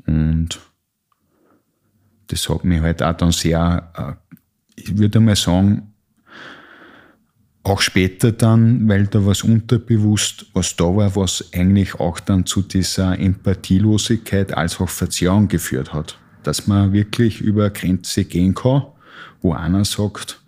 Und 0.05 0.59
das 2.27 2.49
hat 2.49 2.65
mich 2.65 2.81
halt 2.81 3.03
auch 3.03 3.15
dann 3.15 3.31
sehr, 3.31 4.19
äh, 4.35 4.35
ich 4.75 4.97
würde 4.97 5.19
mal 5.19 5.35
sagen, 5.35 5.90
auch 7.63 7.81
später 7.81 8.31
dann, 8.31 8.87
weil 8.87 9.07
da 9.07 9.25
was 9.25 9.43
unterbewusst, 9.43 10.47
was 10.53 10.75
da 10.75 10.85
war, 10.85 11.15
was 11.15 11.53
eigentlich 11.53 11.95
auch 11.95 12.19
dann 12.19 12.45
zu 12.45 12.61
dieser 12.61 13.19
Empathielosigkeit 13.19 14.53
als 14.53 14.79
auch 14.79 14.89
Verzehrung 14.89 15.47
geführt 15.47 15.93
hat 15.93 16.17
dass 16.43 16.67
man 16.67 16.93
wirklich 16.93 17.41
über 17.41 17.69
Grenze 17.69 18.25
gehen 18.25 18.53
kann, 18.53 18.83
wo 19.41 19.53
einer 19.53 19.85
sagt, 19.85 20.41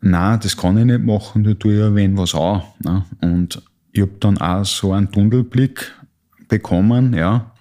na, 0.00 0.36
das 0.36 0.56
kann 0.56 0.78
ich 0.78 0.84
nicht 0.84 1.04
machen, 1.04 1.44
da 1.44 1.54
tue 1.54 1.74
ich 1.74 1.80
ja 1.80 1.94
wen 1.94 2.16
was 2.16 2.34
auch. 2.34 2.64
Ne? 2.80 3.04
Und 3.20 3.62
ich 3.92 4.00
habe 4.00 4.12
dann 4.20 4.38
auch 4.38 4.64
so 4.64 4.92
einen 4.92 5.10
Tunnelblick 5.10 5.92
bekommen, 6.48 7.12
ja, 7.14 7.52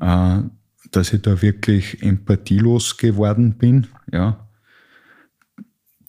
äh, 0.00 0.42
dass 0.90 1.12
ich 1.12 1.22
da 1.22 1.40
wirklich 1.40 2.02
empathielos 2.02 2.96
geworden 2.96 3.54
bin, 3.54 3.86
ja, 4.10 4.47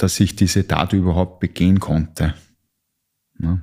dass 0.01 0.19
ich 0.19 0.35
diese 0.35 0.65
Tat 0.65 0.93
überhaupt 0.93 1.39
begehen 1.39 1.79
konnte. 1.79 2.33
Ne? 3.37 3.61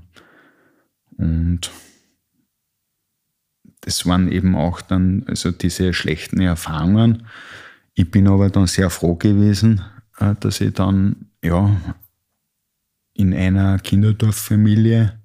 Und 1.16 1.70
das 3.81 4.05
waren 4.05 4.31
eben 4.31 4.55
auch 4.55 4.81
dann 4.81 5.25
also 5.27 5.51
diese 5.51 5.94
schlechten 5.94 6.40
Erfahrungen. 6.40 7.27
Ich 7.94 8.11
bin 8.11 8.29
aber 8.29 8.51
dann 8.51 8.66
sehr 8.66 8.90
froh 8.90 9.14
gewesen, 9.14 9.81
äh, 10.18 10.35
dass 10.38 10.61
ich 10.61 10.75
dann 10.75 11.31
ja 11.42 11.75
in 13.14 13.33
einer 13.33 13.79
Kinderdorffamilie 13.79 15.18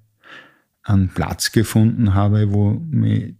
einen 0.82 1.08
Platz 1.10 1.52
gefunden 1.52 2.14
habe, 2.14 2.52
wo 2.52 2.70
mir 2.70 3.34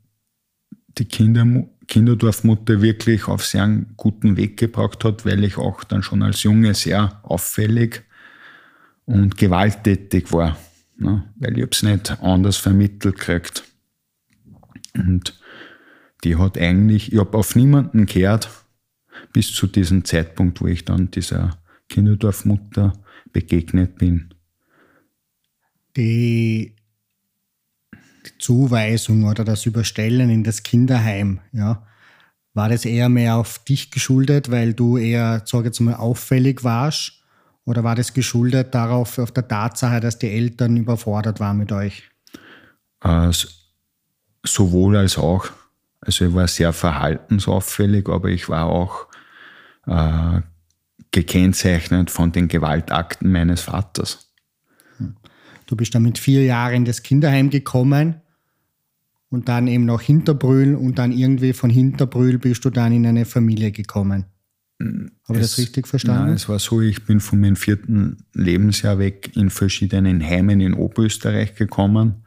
die 0.98 1.06
Kinder, 1.06 1.46
Kinderdorfmutter 1.88 2.80
wirklich 2.80 3.28
auf 3.28 3.44
sehr 3.44 3.64
einen 3.64 3.94
guten 3.96 4.36
Weg 4.36 4.56
gebracht 4.56 5.04
hat, 5.04 5.26
weil 5.26 5.44
ich 5.44 5.58
auch 5.58 5.84
dann 5.84 6.02
schon 6.02 6.22
als 6.22 6.42
Junge 6.42 6.74
sehr 6.74 7.20
auffällig 7.22 8.02
und 9.04 9.36
gewalttätig 9.36 10.32
war. 10.32 10.56
Ne? 10.96 11.24
Weil 11.36 11.58
ich 11.58 11.68
es 11.70 11.82
nicht 11.82 12.22
anders 12.22 12.56
vermittelt 12.56 13.16
gekriegt. 13.16 13.64
Und 14.94 15.38
die 16.24 16.36
hat 16.36 16.56
eigentlich, 16.56 17.12
ich 17.12 17.18
habe 17.18 17.36
auf 17.36 17.56
niemanden 17.56 18.06
gehört, 18.06 18.48
bis 19.32 19.52
zu 19.52 19.66
diesem 19.66 20.04
Zeitpunkt, 20.04 20.60
wo 20.60 20.66
ich 20.66 20.84
dann 20.84 21.10
dieser 21.10 21.58
Kinderdorfmutter 21.88 22.92
begegnet 23.32 23.96
bin. 23.98 24.34
Die 25.96 26.74
Zuweisung 28.38 29.24
oder 29.24 29.44
das 29.44 29.66
Überstellen 29.66 30.30
in 30.30 30.44
das 30.44 30.62
Kinderheim, 30.62 31.40
ja, 31.52 31.86
war 32.54 32.68
das 32.68 32.84
eher 32.84 33.08
mehr 33.08 33.36
auf 33.36 33.60
dich 33.64 33.90
geschuldet, 33.90 34.50
weil 34.50 34.74
du 34.74 34.98
eher, 34.98 35.42
sage 35.46 35.66
jetzt 35.66 35.80
mal, 35.80 35.94
auffällig 35.94 36.64
warst? 36.64 37.22
Oder 37.64 37.84
war 37.84 37.94
das 37.94 38.12
geschuldet 38.12 38.74
darauf, 38.74 39.18
auf 39.18 39.30
der 39.30 39.46
Tatsache, 39.46 40.00
dass 40.00 40.18
die 40.18 40.30
Eltern 40.30 40.76
überfordert 40.76 41.40
waren 41.40 41.58
mit 41.58 41.72
euch? 41.72 42.10
Also, 43.00 43.48
sowohl 44.44 44.96
als 44.96 45.16
auch. 45.16 45.46
Also 46.00 46.26
ich 46.26 46.34
war 46.34 46.48
sehr 46.48 46.72
verhaltensauffällig, 46.72 48.08
aber 48.08 48.28
ich 48.28 48.48
war 48.48 48.66
auch 48.66 49.06
äh, 49.86 50.40
gekennzeichnet 51.12 52.10
von 52.10 52.32
den 52.32 52.48
Gewaltakten 52.48 53.30
meines 53.30 53.62
Vaters. 53.62 54.31
Du 55.72 55.76
bist 55.76 55.94
dann 55.94 56.02
mit 56.02 56.18
vier 56.18 56.44
Jahren 56.44 56.74
in 56.74 56.84
das 56.84 57.02
Kinderheim 57.02 57.48
gekommen 57.48 58.16
und 59.30 59.48
dann 59.48 59.68
eben 59.68 59.86
nach 59.86 60.02
Hinterbrühl 60.02 60.74
und 60.74 60.98
dann 60.98 61.12
irgendwie 61.12 61.54
von 61.54 61.70
Hinterbrühl 61.70 62.36
bist 62.36 62.66
du 62.66 62.68
dann 62.68 62.92
in 62.92 63.06
eine 63.06 63.24
Familie 63.24 63.72
gekommen. 63.72 64.26
Habe 64.78 65.08
ich 65.30 65.38
das 65.38 65.56
richtig 65.56 65.88
verstanden? 65.88 66.26
Nein, 66.26 66.34
es 66.34 66.46
war 66.46 66.58
so, 66.58 66.82
ich 66.82 67.06
bin 67.06 67.20
von 67.20 67.40
meinem 67.40 67.56
vierten 67.56 68.18
Lebensjahr 68.34 68.98
weg 68.98 69.34
in 69.34 69.48
verschiedenen 69.48 70.22
Heimen 70.22 70.60
in 70.60 70.74
Oberösterreich 70.74 71.54
gekommen 71.54 72.26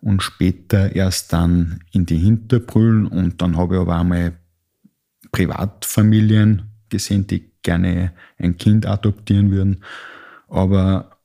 und 0.00 0.20
später 0.20 0.96
erst 0.96 1.32
dann 1.32 1.84
in 1.92 2.06
die 2.06 2.18
Hinterbrüllen 2.18 3.06
und 3.06 3.40
dann 3.40 3.56
habe 3.56 3.76
ich 3.76 3.80
aber 3.82 4.00
einmal 4.00 4.32
Privatfamilien 5.30 6.62
gesehen, 6.88 7.24
die 7.28 7.52
gerne 7.62 8.14
ein 8.36 8.56
Kind 8.56 8.84
adoptieren 8.84 9.52
würden. 9.52 9.84
Aber 10.48 11.17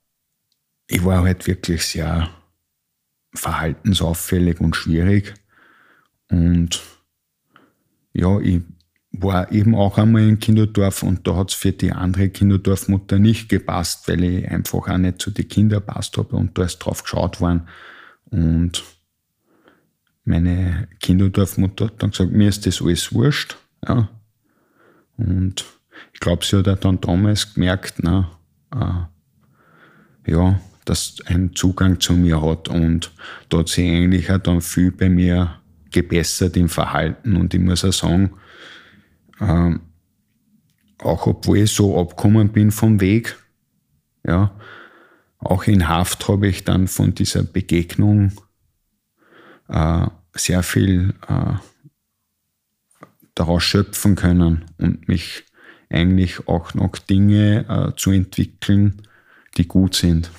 ich 0.86 1.04
war 1.04 1.22
halt 1.22 1.46
wirklich 1.46 1.84
sehr 1.86 2.30
verhaltensauffällig 3.34 4.60
und 4.60 4.76
schwierig. 4.76 5.34
Und 6.30 6.82
ja, 8.12 8.38
ich 8.40 8.62
war 9.12 9.50
eben 9.52 9.74
auch 9.74 9.98
einmal 9.98 10.22
in 10.22 10.40
Kinderdorf 10.40 11.02
und 11.02 11.26
da 11.26 11.36
hat 11.36 11.50
es 11.50 11.56
für 11.56 11.72
die 11.72 11.92
andere 11.92 12.28
Kinderdorfmutter 12.28 13.18
nicht 13.18 13.48
gepasst, 13.48 14.08
weil 14.08 14.24
ich 14.24 14.48
einfach 14.48 14.88
auch 14.88 14.98
nicht 14.98 15.20
zu 15.20 15.30
den 15.30 15.48
Kindern 15.48 15.84
passt 15.84 16.16
habe 16.16 16.36
und 16.36 16.58
da 16.58 16.64
ist 16.64 16.78
drauf 16.78 17.02
geschaut 17.02 17.40
worden, 17.40 17.68
und 18.34 18.82
meine 20.24 20.88
Kinderdorfmutter 20.98 21.86
hat 21.86 22.02
dann 22.02 22.10
gesagt, 22.10 22.32
mir 22.32 22.48
ist 22.48 22.66
das 22.66 22.82
alles 22.82 23.12
wurscht. 23.12 23.56
Ja. 23.86 24.08
Und 25.16 25.64
ich 26.12 26.18
glaube, 26.18 26.44
sie 26.44 26.56
hat 26.56 26.84
dann 26.84 27.00
damals 27.00 27.54
gemerkt, 27.54 27.94
na, 28.02 28.36
äh, 28.74 30.32
ja, 30.32 30.58
dass 30.84 31.16
ein 31.26 31.54
Zugang 31.54 32.00
zu 32.00 32.14
mir 32.14 32.42
hat. 32.42 32.68
Und 32.68 33.12
da 33.48 33.58
hat 33.58 33.68
sie 33.68 33.88
eigentlich 33.88 34.30
auch 34.30 34.38
dann 34.38 34.60
viel 34.60 34.90
bei 34.90 35.08
mir 35.08 35.60
gebessert 35.90 36.56
im 36.56 36.68
Verhalten. 36.68 37.36
Und 37.36 37.54
ich 37.54 37.60
muss 37.60 37.84
auch 37.84 37.92
sagen, 37.92 38.32
äh, 39.40 39.76
auch 40.98 41.26
obwohl 41.26 41.58
ich 41.58 41.70
so 41.70 41.98
abgekommen 42.00 42.50
bin 42.50 42.70
vom 42.70 43.00
Weg, 43.00 43.36
ja, 44.26 44.54
auch 45.38 45.64
in 45.64 45.88
Haft 45.88 46.26
habe 46.28 46.48
ich 46.48 46.64
dann 46.64 46.88
von 46.88 47.14
dieser 47.14 47.42
Begegnung 47.42 48.32
äh, 49.68 50.06
sehr 50.34 50.62
viel 50.62 51.14
äh, 51.28 51.54
daraus 53.34 53.62
schöpfen 53.62 54.14
können 54.16 54.64
und 54.78 55.06
mich 55.08 55.44
eigentlich 55.90 56.48
auch 56.48 56.74
noch 56.74 56.96
Dinge 56.98 57.66
äh, 57.68 57.96
zu 57.96 58.10
entwickeln, 58.10 59.02
die 59.56 59.68
gut 59.68 59.94
sind. 59.94 60.30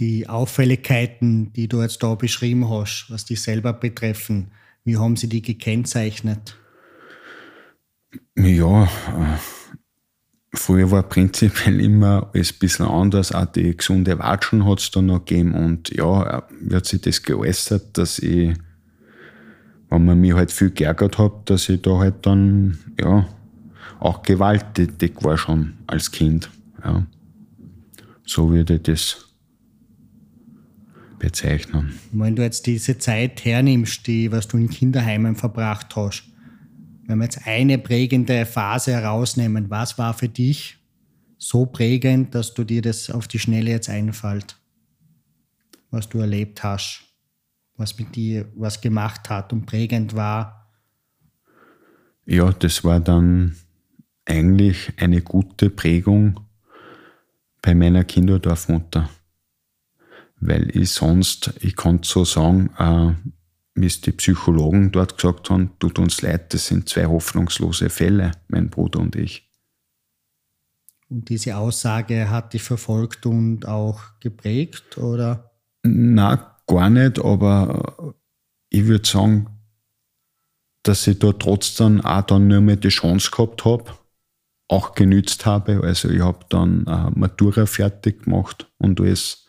Die 0.00 0.28
Auffälligkeiten, 0.28 1.52
die 1.52 1.68
du 1.68 1.82
jetzt 1.82 2.02
da 2.02 2.14
beschrieben 2.14 2.68
hast, 2.68 3.06
was 3.10 3.26
dich 3.26 3.42
selber 3.42 3.72
betreffen, 3.72 4.50
wie 4.84 4.96
haben 4.96 5.16
sie 5.16 5.28
die 5.28 5.42
gekennzeichnet? 5.42 6.56
Ja, 8.34 8.84
äh, 8.84 9.38
Früher 10.52 10.90
war 10.90 11.04
prinzipiell 11.04 11.80
immer 11.80 12.28
alles 12.34 12.52
ein 12.52 12.58
bisschen 12.58 12.86
anders. 12.86 13.32
Auch 13.32 13.46
die 13.46 13.76
gesunde 13.76 14.18
Watschen 14.18 14.66
hat 14.66 14.80
es 14.80 14.90
da 14.90 15.00
noch 15.00 15.24
gegeben. 15.24 15.54
Und 15.54 15.90
ja, 15.90 16.42
wie 16.60 16.74
hat 16.74 16.86
sich 16.86 17.00
das 17.00 17.22
geäußert, 17.22 17.96
dass 17.96 18.18
ich, 18.18 18.54
wenn 19.90 20.04
man 20.04 20.20
mich 20.20 20.34
halt 20.34 20.50
viel 20.50 20.70
geärgert 20.70 21.18
hat, 21.18 21.48
dass 21.48 21.68
ich 21.68 21.82
da 21.82 21.98
halt 21.98 22.26
dann, 22.26 22.78
ja, 23.00 23.28
auch 24.00 24.22
gewalttätig 24.22 25.22
war 25.22 25.38
schon 25.38 25.74
als 25.86 26.10
Kind. 26.10 26.50
Ja. 26.82 27.06
So 28.26 28.50
würde 28.50 28.74
ich 28.74 28.82
das 28.82 29.29
bezeichnen. 31.20 31.94
Wenn 32.10 32.34
du 32.34 32.42
jetzt 32.42 32.66
diese 32.66 32.98
Zeit 32.98 33.44
hernimmst, 33.44 34.08
die, 34.08 34.32
was 34.32 34.48
du 34.48 34.56
in 34.56 34.68
Kinderheimen 34.68 35.36
verbracht 35.36 35.94
hast, 35.94 36.24
wenn 37.06 37.18
wir 37.18 37.24
jetzt 37.24 37.46
eine 37.46 37.78
prägende 37.78 38.44
Phase 38.46 38.92
herausnehmen, 38.92 39.70
was 39.70 39.98
war 39.98 40.14
für 40.14 40.28
dich 40.28 40.78
so 41.38 41.66
prägend, 41.66 42.34
dass 42.34 42.54
du 42.54 42.64
dir 42.64 42.82
das 42.82 43.08
auf 43.10 43.28
die 43.28 43.38
Schnelle 43.38 43.70
jetzt 43.70 43.88
einfällt? 43.88 44.56
was 45.90 46.08
du 46.08 46.20
erlebt 46.20 46.62
hast, 46.62 47.02
was 47.76 47.98
mit 47.98 48.14
dir 48.14 48.46
was 48.54 48.80
gemacht 48.80 49.28
hat 49.28 49.52
und 49.52 49.66
prägend 49.66 50.14
war? 50.14 50.70
Ja, 52.26 52.52
das 52.52 52.84
war 52.84 53.00
dann 53.00 53.56
eigentlich 54.24 54.92
eine 54.96 55.22
gute 55.22 55.70
Prägung 55.70 56.40
bei 57.62 57.74
meiner 57.74 58.04
Kinderdorfmutter. 58.04 59.10
Weil 60.40 60.74
ich 60.74 60.90
sonst, 60.90 61.52
ich 61.60 61.76
kann 61.76 62.02
so 62.02 62.24
sagen, 62.24 62.70
äh, 62.78 63.14
wie 63.74 63.86
es 63.86 64.00
die 64.00 64.12
Psychologen 64.12 64.90
dort 64.90 65.16
gesagt 65.16 65.50
haben, 65.50 65.72
tut 65.78 65.98
uns 65.98 66.22
leid, 66.22 66.52
das 66.54 66.66
sind 66.66 66.88
zwei 66.88 67.06
hoffnungslose 67.06 67.90
Fälle, 67.90 68.32
mein 68.48 68.70
Bruder 68.70 69.00
und 69.00 69.16
ich. 69.16 69.50
Und 71.08 71.28
diese 71.28 71.56
Aussage 71.56 72.30
hat 72.30 72.54
dich 72.54 72.62
verfolgt 72.62 73.26
und 73.26 73.66
auch 73.66 74.00
geprägt, 74.20 74.96
oder? 74.96 75.50
Na, 75.82 76.56
gar 76.66 76.88
nicht, 76.88 77.18
aber 77.18 78.14
ich 78.68 78.86
würde 78.86 79.08
sagen, 79.08 79.48
dass 80.82 81.06
ich 81.06 81.18
da 81.18 81.32
trotzdem 81.32 82.00
auch 82.00 82.22
dann 82.22 82.48
nur 82.48 82.60
mehr 82.60 82.76
die 82.76 82.88
Chance 82.88 83.30
gehabt 83.30 83.64
habe, 83.64 83.92
auch 84.68 84.94
genützt 84.94 85.46
habe. 85.46 85.82
Also 85.82 86.08
ich 86.08 86.20
habe 86.20 86.46
dann 86.48 86.86
äh, 86.86 87.10
Matura 87.18 87.66
fertig 87.66 88.24
gemacht 88.24 88.70
und 88.78 89.00
es 89.00 89.39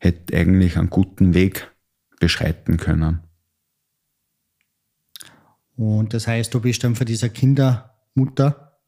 hätte 0.00 0.36
eigentlich 0.36 0.76
einen 0.76 0.90
guten 0.90 1.34
Weg 1.34 1.70
beschreiten 2.18 2.76
können. 2.78 3.20
Und 5.76 6.12
das 6.12 6.26
heißt, 6.26 6.52
du 6.52 6.60
bist 6.60 6.82
dann 6.84 6.96
für 6.96 7.04
diese 7.04 7.30
Kindermutter, 7.30 8.78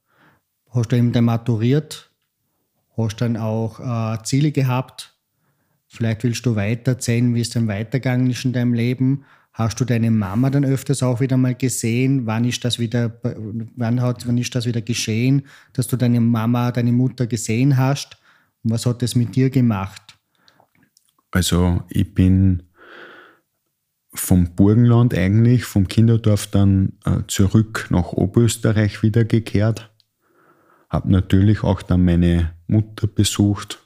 hast 0.70 0.92
du 0.92 0.96
eben 0.96 1.12
dann 1.12 1.24
maturiert, 1.24 2.10
hast 2.96 3.20
dann 3.20 3.36
auch 3.36 3.80
äh, 3.80 4.22
Ziele 4.24 4.52
gehabt. 4.52 5.14
Vielleicht 5.86 6.24
willst 6.24 6.44
du 6.44 6.56
weiter 6.56 6.92
erzählen, 6.92 7.34
wie 7.34 7.40
es 7.40 7.50
dann 7.50 7.68
weitergegangen 7.68 8.30
ist 8.30 8.44
in 8.44 8.52
deinem 8.52 8.74
Leben. 8.74 9.24
Hast 9.52 9.80
du 9.80 9.84
deine 9.84 10.10
Mama 10.10 10.48
dann 10.48 10.64
öfters 10.64 11.02
auch 11.02 11.20
wieder 11.20 11.36
mal 11.36 11.54
gesehen? 11.54 12.26
Wann 12.26 12.44
ist 12.44 12.64
das 12.64 12.78
wieder, 12.78 13.20
wann 13.76 14.00
hat, 14.00 14.26
wann 14.26 14.38
ist 14.38 14.54
das 14.54 14.64
wieder 14.64 14.80
geschehen, 14.80 15.46
dass 15.74 15.88
du 15.88 15.96
deine 15.96 16.20
Mama, 16.20 16.72
deine 16.72 16.92
Mutter 16.92 17.26
gesehen 17.26 17.76
hast? 17.76 18.16
Und 18.64 18.70
was 18.70 18.86
hat 18.86 19.02
das 19.02 19.14
mit 19.14 19.36
dir 19.36 19.50
gemacht? 19.50 20.11
Also 21.32 21.82
ich 21.88 22.14
bin 22.14 22.62
vom 24.14 24.54
Burgenland 24.54 25.14
eigentlich, 25.14 25.64
vom 25.64 25.88
Kinderdorf 25.88 26.46
dann 26.46 26.92
äh, 27.04 27.22
zurück 27.26 27.88
nach 27.90 28.12
Oberösterreich 28.12 29.02
wiedergekehrt. 29.02 29.90
Habe 30.88 31.10
natürlich 31.10 31.64
auch 31.64 31.82
dann 31.82 32.04
meine 32.04 32.54
Mutter 32.66 33.06
besucht 33.06 33.82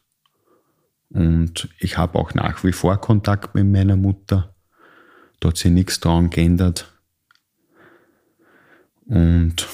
und 1.10 1.68
ich 1.78 1.96
habe 1.96 2.18
auch 2.18 2.34
nach 2.34 2.64
wie 2.64 2.72
vor 2.72 3.00
Kontakt 3.00 3.54
mit 3.54 3.66
meiner 3.66 3.96
Mutter. 3.96 4.54
Da 5.40 5.48
hat 5.48 5.56
sich 5.56 5.70
nichts 5.70 6.00
daran 6.00 6.30
geändert. 6.30 6.92
Und 9.06 9.68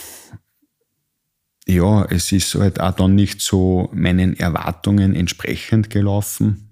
ja, 1.66 2.04
es 2.04 2.32
ist 2.32 2.54
halt 2.54 2.80
auch 2.80 2.94
dann 2.94 3.14
nicht 3.14 3.40
so 3.40 3.88
meinen 3.92 4.34
Erwartungen 4.34 5.14
entsprechend 5.14 5.88
gelaufen. 5.88 6.71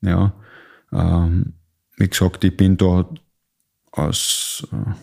Ja, 0.00 0.34
ähm, 0.92 1.54
wie 1.96 2.08
gesagt, 2.08 2.44
ich 2.44 2.56
bin 2.56 2.76
da 2.76 3.08
aus 3.92 4.66
äh, 4.72 4.94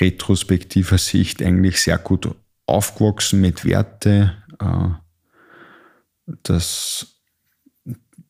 retrospektiver 0.00 0.98
Sicht 0.98 1.42
eigentlich 1.42 1.80
sehr 1.80 1.98
gut 1.98 2.34
aufgewachsen 2.66 3.40
mit 3.40 3.64
Werte, 3.64 4.36
äh, 4.60 4.88
dass, 6.42 7.20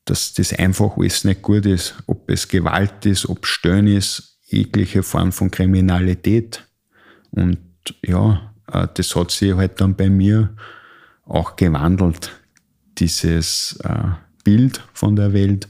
dass 0.05 0.35
das 0.35 0.53
einfach 0.53 0.97
alles 0.97 1.25
nicht 1.25 1.43
gut 1.43 1.67
ist. 1.67 1.95
Ob 2.07 2.31
es 2.31 2.49
Gewalt 2.49 3.07
ist, 3.07 3.29
ob 3.29 3.47
Stöhn 3.47 3.87
ist, 3.87 4.39
jegliche 4.43 5.03
Form 5.03 5.33
von 5.33 5.51
Kriminalität. 5.51 6.67
Und 7.31 7.59
ja, 8.05 8.55
äh, 8.73 8.89
das 8.95 9.15
hat 9.17 9.31
sich 9.31 9.55
halt 9.55 9.81
dann 9.81 9.97
bei 9.97 10.09
mir 10.09 10.57
auch 11.25 11.57
gewandelt, 11.57 12.31
dieses 12.99 13.79
äh, 13.83 14.13
Bild 14.45 14.83
von 14.93 15.17
der 15.17 15.33
Welt. 15.33 15.69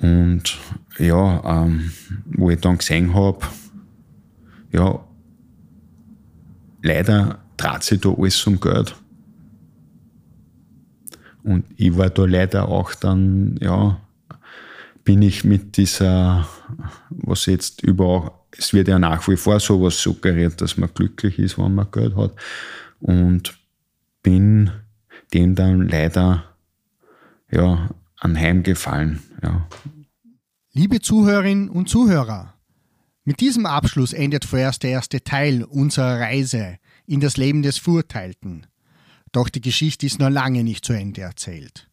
Und 0.00 0.58
ja, 0.98 1.64
ähm, 1.64 1.92
wo 2.26 2.50
ich 2.50 2.60
dann 2.60 2.78
gesehen 2.78 3.14
habe, 3.14 3.46
ja, 4.70 5.00
leider 6.82 7.38
dreht 7.56 7.82
sich 7.82 8.00
da 8.00 8.10
alles 8.10 8.46
um 8.46 8.60
Geld. 8.60 8.94
Und 11.42 11.64
ich 11.76 11.96
war 11.96 12.10
da 12.10 12.24
leider 12.24 12.68
auch 12.68 12.94
dann, 12.94 13.56
ja, 13.60 14.00
bin 15.04 15.22
ich 15.22 15.44
mit 15.44 15.78
dieser, 15.78 16.46
was 17.08 17.46
jetzt 17.46 17.82
überall, 17.82 18.32
es 18.52 18.74
wird 18.74 18.88
ja 18.88 18.98
nach 18.98 19.26
wie 19.28 19.36
vor 19.36 19.58
sowas 19.60 20.00
suggeriert, 20.00 20.60
dass 20.60 20.76
man 20.76 20.90
glücklich 20.92 21.38
ist, 21.38 21.58
wenn 21.58 21.74
man 21.74 21.90
Geld 21.90 22.16
hat. 22.16 22.32
Und 23.00 23.58
bin 24.22 24.70
dem 25.32 25.54
dann 25.54 25.88
leider, 25.88 26.44
ja, 27.50 27.90
anheimgefallen. 28.16 29.22
Ja. 29.42 29.68
Liebe 30.72 31.00
Zuhörerinnen 31.00 31.68
und 31.68 31.88
Zuhörer, 31.88 32.54
mit 33.24 33.40
diesem 33.40 33.66
Abschluss 33.66 34.12
endet 34.12 34.44
vorerst 34.44 34.82
der 34.82 34.90
erste 34.90 35.22
Teil 35.22 35.64
unserer 35.64 36.18
Reise 36.20 36.78
in 37.06 37.20
das 37.20 37.36
Leben 37.36 37.62
des 37.62 37.78
Verurteilten. 37.78 38.66
Doch 39.32 39.48
die 39.48 39.60
Geschichte 39.60 40.06
ist 40.06 40.18
noch 40.18 40.30
lange 40.30 40.64
nicht 40.64 40.84
zu 40.84 40.94
Ende 40.94 41.20
erzählt. 41.20 41.90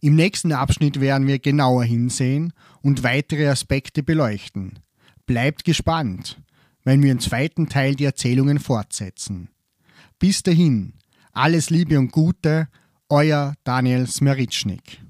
Im 0.00 0.14
nächsten 0.14 0.52
Abschnitt 0.52 1.00
werden 1.00 1.26
wir 1.26 1.40
genauer 1.40 1.82
hinsehen 1.82 2.52
und 2.82 3.02
weitere 3.02 3.48
Aspekte 3.48 4.04
beleuchten. 4.04 4.78
Bleibt 5.26 5.64
gespannt, 5.64 6.40
wenn 6.84 7.02
wir 7.02 7.10
im 7.10 7.18
zweiten 7.18 7.68
Teil 7.68 7.96
die 7.96 8.04
Erzählungen 8.04 8.60
fortsetzen. 8.60 9.50
Bis 10.20 10.44
dahin, 10.44 10.94
alles 11.32 11.70
Liebe 11.70 11.98
und 11.98 12.12
Gute, 12.12 12.68
euer 13.10 13.54
Daniel 13.64 14.06
Smeritschnik. 14.06 15.00